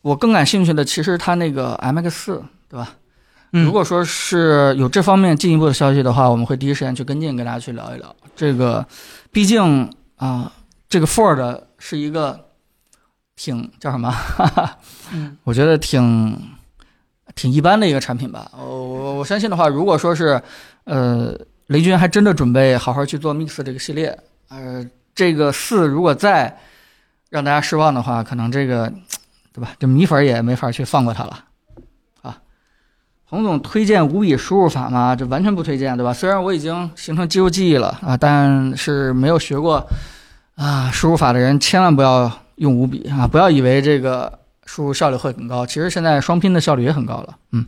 [0.01, 2.93] 我更感兴趣的其实它那个 MX 四，对吧？
[3.51, 8.13] 如果说是有这方面进一步的消息的话，我们会第一时间去跟进，跟大家去聊一聊。
[8.35, 8.85] 这个，
[9.31, 10.51] 毕竟啊，
[10.89, 12.37] 这个 Ford 是一个
[13.35, 14.13] 挺叫什么？
[15.13, 16.37] 嗯，我觉得挺
[17.35, 18.51] 挺一般的一个产品吧。
[18.57, 20.41] 我我相信的话，如果说是
[20.83, 21.33] 呃
[21.67, 24.17] 雷军还真的准备好好去做 Mix 这个系列，
[24.49, 24.85] 呃，
[25.17, 26.59] 这个四如果再
[27.31, 28.93] 让大家失望的话，可能这个
[29.51, 29.71] 对吧？
[29.79, 31.43] 这米粉也没法去放过他了。
[32.21, 32.37] 啊
[33.25, 35.15] 洪总推荐五笔输入法吗？
[35.15, 36.13] 这完全不推荐，对吧？
[36.13, 39.89] 虽然我已经形成肌肉记忆了啊，但是没有学过
[40.55, 43.25] 啊输入法的人千万不要用五笔啊！
[43.27, 47.35] 不要以为这个输入效率会很高，其实现在双拼的效率也很高了。
[47.53, 47.65] 嗯，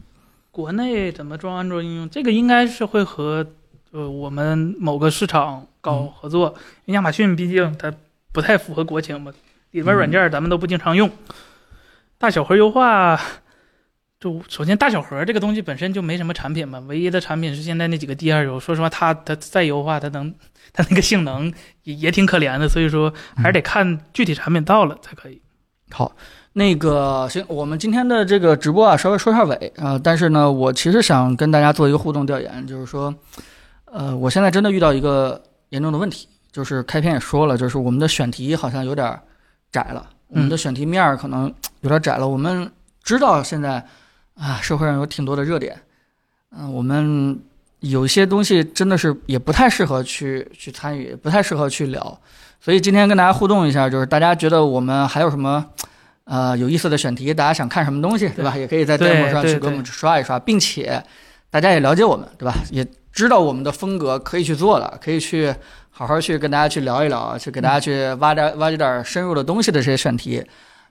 [0.52, 2.10] 国内怎么装安卓应用？
[2.10, 3.46] 这个应该是会和
[3.92, 6.54] 呃我们某个市场搞合作，
[6.86, 7.94] 因为亚马逊毕竟它
[8.32, 9.32] 不太符合国情嘛，
[9.72, 11.10] 里边软件咱们都不经常用，
[12.18, 13.20] 大小核优化。
[14.20, 18.60] 就首先大小盒这个东西本身就没什么产品嘛，唯一的产品是现在那几个 D 二轴。
[18.60, 20.36] 说实话，它它再优化，它能
[20.74, 22.68] 它那个性能也 也挺可怜的。
[22.68, 25.42] 所以说还是得看具体产品到了才可以。
[25.92, 26.14] 好，
[26.52, 29.98] 那个行，我们今天的这个直播啊，稍微说下尾啊。
[30.04, 33.16] 但是呢，我其实想跟大家做一个互动调研，就是说，
[33.92, 39.20] 呃，我现在真的遇到一个严重的问题，就是开篇也说了，就是我们的选题好像有点
[39.72, 42.28] 窄了，我们的选题面可能有点窄了。
[42.28, 42.72] 我们
[43.04, 43.86] 知道现在。
[44.42, 45.78] 啊，社会上有挺多的热点，
[46.58, 47.38] 嗯，我们
[47.82, 52.18] 有一些东西真的是也不太适合去去参与，不太适合去聊，
[52.62, 55.66] 所以今天跟大家互动一下，就是大家觉得我们还有什么
[56.24, 58.56] 呃有意思的选题，大家想看什么东西，对吧？
[58.56, 61.04] 也可以在弹幕上去给我们刷一刷，并且
[61.50, 62.56] 大家也了解我们，对吧？
[62.72, 65.54] 也知道我们的风格可以去做的，可以去
[65.90, 70.44] 好好去跟大家去聊一聊，去给大家去挖点挖掘点深入的东西的这些选题。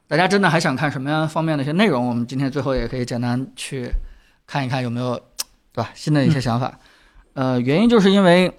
[0.07, 2.09] 大家真的还想看什么样方面的一些内容？
[2.09, 3.91] 我们今天最后也可以简单去
[4.47, 5.15] 看一看有没有，
[5.73, 5.91] 对吧？
[5.95, 6.79] 新的一些想法。
[7.35, 8.53] 呃，原因就是因为，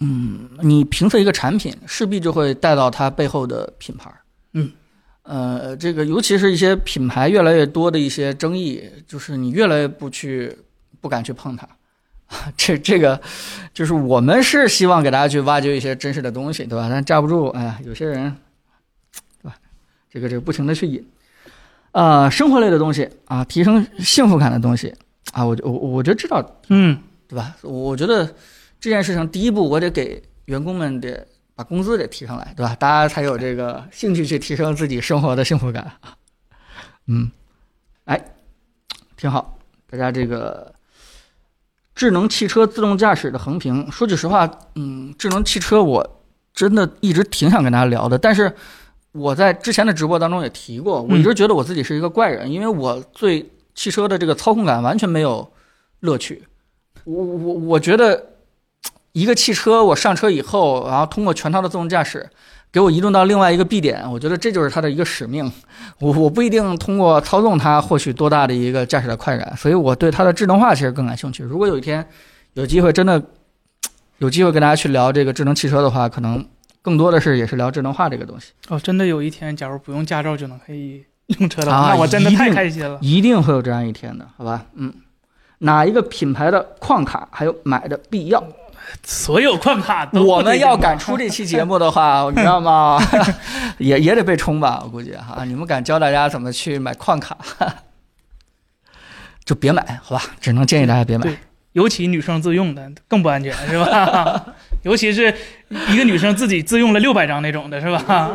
[0.00, 4.12] 嗯，你评测一个产品，势必就会带到它背后的品牌。
[4.54, 4.72] 嗯。
[5.24, 10.58] 呃，这个尤其是一些品牌越来越多的一些争议，就是你越来越不去
[11.00, 11.68] 不敢去碰它。
[12.56, 13.20] 这这个
[13.74, 16.88] 就是我们是希望给大家去挖掘一些真实的东西，对吧？
[16.90, 18.34] 但架不住，哎呀，有些人。
[19.42, 19.54] 对吧
[20.10, 21.06] 这个这个不停的去引，
[21.92, 24.94] 呃，生活类的东西啊，提升幸福感的东西
[25.32, 27.56] 啊，我我我就知道，嗯，对吧？
[27.62, 28.26] 我觉得
[28.80, 32.74] 这件事情第一步，我得给员工们得把工资得提上来，对吧？
[32.76, 35.90] 大家才有这个兴趣去提升自己生活的幸福感。
[37.08, 37.30] 嗯，
[38.04, 38.22] 哎，
[39.16, 39.58] 挺好。
[39.90, 40.71] 大家这个
[41.94, 46.20] 智能汽车自动驾驶的横屏，说句实话，嗯，智能汽车我
[46.54, 48.52] 真的一直挺想跟大家聊的，但是。
[49.14, 55.46] 我在之前的直播当中也提过，我一直觉得我自己是一个怪人，因为我对汽车的这个操控感完全没有
[56.00, 56.42] 乐趣。
[57.04, 58.30] 我我我觉得
[59.12, 62.26] 一个汽车，我上车以后，然后通过全套的自动驾驶
[62.72, 65.52] 给我移动到另外一个 B 点，我觉得这就是它的一个使命。
[65.98, 71.44] 我我不一定通过操纵它获取多大的一个驾驶的快感，所以我对它的智能化其实更感兴趣。
[71.44, 72.04] 如果有一天
[72.54, 73.22] 有机会真的
[74.18, 76.44] 有机会跟大家去聊这个智能汽车的话，可能。
[76.84, 81.04] 更多的是也是聊智能化这个东西哦，真的有一天，假如不用驾照就能可以
[81.38, 82.98] 用车的话，那我真的太开心了。
[83.00, 84.66] 一定会有这样一天的，好吧？
[84.74, 84.92] 嗯，
[85.58, 88.42] 哪一个品牌的矿卡还有买的必要？
[89.04, 90.22] 所有矿卡都。
[90.24, 93.00] 我们要敢出这期节目的话， 你知道吗？
[93.78, 95.44] 也也得被冲吧，我估计哈。
[95.44, 97.36] 你们敢教大家怎么去买矿卡，
[99.44, 100.22] 就别买，好吧？
[100.40, 101.36] 只能建议大家别买。
[101.72, 104.44] 尤其女生自用的更不安全，是吧？
[104.82, 105.34] 尤其是
[105.88, 108.30] 一个女生自己自用了六百张那种的，是吧？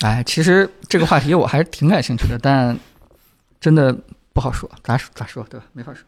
[0.00, 2.74] 哎，其实这个话题我还是挺感兴趣的，但
[3.60, 3.94] 真的
[4.32, 5.66] 不好说，咋说咋说，对吧？
[5.74, 6.02] 没法说。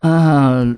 [0.00, 0.76] 嗯，我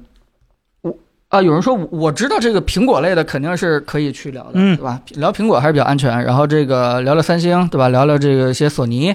[1.32, 5.00] 啊，有人说我知道这个苹果类的肯定是可以去聊的，对吧？
[5.12, 6.22] 聊苹果还是比较安全。
[6.22, 7.88] 然后这个聊聊三星，对吧？
[7.88, 9.14] 聊聊这个一些索尼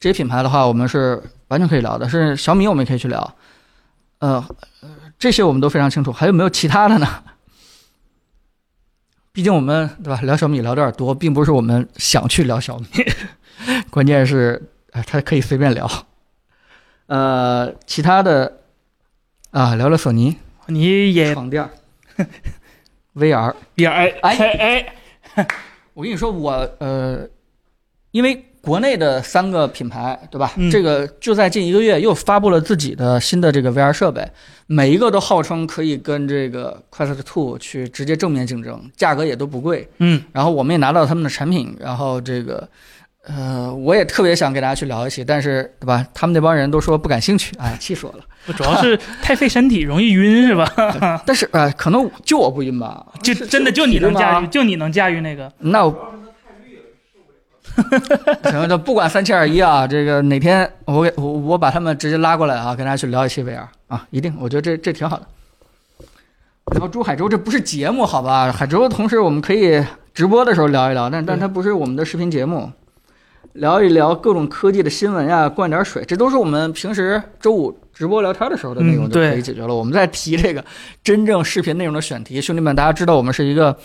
[0.00, 2.08] 这些品牌的话，我们是完全可以聊的。
[2.08, 3.34] 是小米，我们也可以去聊。
[4.20, 4.42] 呃，
[5.18, 7.06] 这些我们都非常清楚，还有没有其他的呢？
[9.30, 12.86] 毕竟我们对吧聊小米聊的有点多，并不是我们想去聊小米，
[13.92, 15.86] 关键是哎，它可以随便聊。
[17.08, 18.54] 呃，其他的
[19.50, 20.38] 啊，聊聊索尼
[20.68, 21.70] 你也床垫儿
[23.16, 23.54] VR。
[23.74, 24.94] 点哎哎哎
[25.34, 25.46] 哎，
[25.94, 27.26] 我跟你说，我呃，
[28.12, 30.52] 因为国内的三个品牌，对吧？
[30.56, 34.28] 嗯这个就在近一个月又发布了自己的新的这个 VR 设备，
[34.66, 39.88] 每一个都号称可以跟这个 Quest Two 去直接正面竞争，价格也都不贵。
[39.98, 42.68] 嗯，然后我们也拿到他们的产品，然后这个。
[43.28, 46.04] 呃，我也特别想给大家去聊一期，但是对吧？
[46.14, 48.24] 他们那帮人都说不感兴趣，哎， 气死我了。
[48.56, 50.66] 主要是太费身体，容易晕是吧？
[51.26, 55.52] 但是呃，可能就我不晕吧，就真的就你能驾驭，就你能驾驭那个。
[55.58, 55.94] 那我
[58.50, 65.26] 行，就不管三七二十一啊，这个哪天我给我我把他们直接拉过来啊，跟大家去聊一期 VR 啊，一定，我觉得这这挺好的。
[66.78, 68.50] 聊珠海州这不是节目好吧？
[68.50, 72.70] 海州同时我们可以直播的时候聊一聊，但但它不是我们的视频节目，
[73.54, 79.74] 聊一聊各种科技的新闻呀，灌点水，这都是我们平时周五直播聊天的时候的内容就可以解决了。
[79.74, 80.64] 我们在提这个
[81.02, 83.76] 真正视频内容的选题，兄弟们，大家知道我们是一个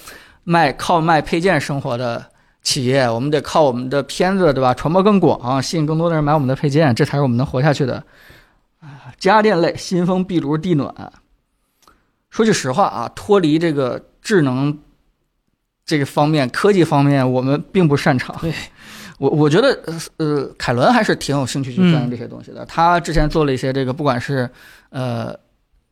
[0.44, 2.24] 卖靠卖配件生活的
[2.62, 4.74] 企业，我们得靠我们的片子，对吧？
[4.74, 8.04] 传播更广，吸引更多的人买我们的配件，这才是我们能活下去的。
[8.80, 10.94] 啊，家电类，新风、壁炉、地暖。
[12.30, 14.78] 说句实话啊，脱离这个智能
[15.86, 18.36] 这个方面、科技方面，我们并不擅长。
[18.42, 18.54] 对，
[19.24, 22.66] 我我觉得呃呃，凯伦还是挺有兴趣去钻研这些东西的。
[22.66, 24.50] 他之前做了一些这个，不管是
[24.90, 25.34] 呃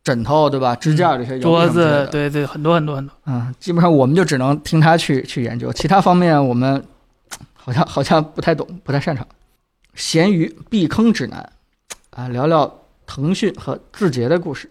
[0.04, 3.16] 枕头对吧，支架这些桌子，对对，很多很多很多。
[3.24, 6.84] 嗯，基本上我们就只能听他去去研究，其他方面我们
[7.54, 9.26] 好像好像不太懂，不太擅长。
[9.94, 11.52] 闲鱼避坑指南
[12.10, 12.70] 啊，聊聊
[13.06, 14.70] 腾讯和字节的故事，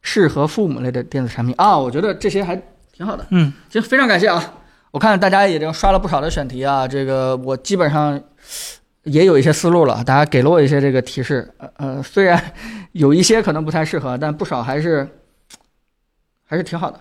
[0.00, 2.54] 适合父母类的电子产品啊，我觉得这些还
[2.92, 3.26] 挺好的。
[3.30, 4.54] 嗯，行，非常感谢啊！
[4.90, 8.20] 我看大家已经刷了不少的选题啊，这个我基本上
[9.04, 11.48] 也有一些思路了，大家给了我一些这个提示。
[11.58, 12.42] 呃呃，虽然
[12.92, 15.08] 有一些可能不太适合，但不少还是
[16.44, 17.00] 还是挺好的。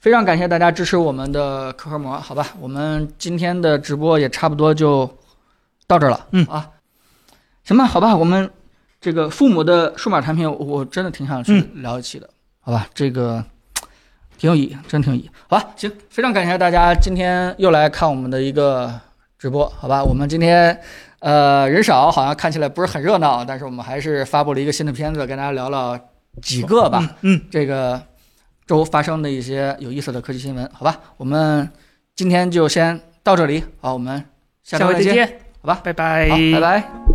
[0.00, 5.08] 非常感谢大家支持我们的壳壳膜，好吧，我们今天的直播也差不多就
[5.86, 6.26] 到这儿了。
[6.32, 6.68] 嗯啊，
[7.62, 8.50] 行吧，好吧，我们
[9.00, 12.28] 这个父母的数码产品，我真的挺想去聊一期的，
[12.60, 13.42] 好吧，这个
[14.44, 15.30] 挺有意义，真挺有意义。
[15.48, 18.92] 好吧，行，非常感谢大家今天又来看我们的一个
[19.38, 20.78] 直播，好吧，我们今天
[21.20, 25.98] 呃人少，好像看起来不是很热闹，但是我们还是发布了一个新的片子，跟大家聊了
[26.42, 27.16] 几个吧。
[27.22, 27.98] 嗯，这个
[28.66, 31.00] 周发生的一些有意思的科技新闻，好吧？
[31.16, 31.66] 我们
[32.14, 34.22] 今天就先到这里，好，我们
[34.62, 35.26] 下回再见，
[35.62, 35.80] 好吧？
[35.82, 37.13] 拜拜好，拜拜。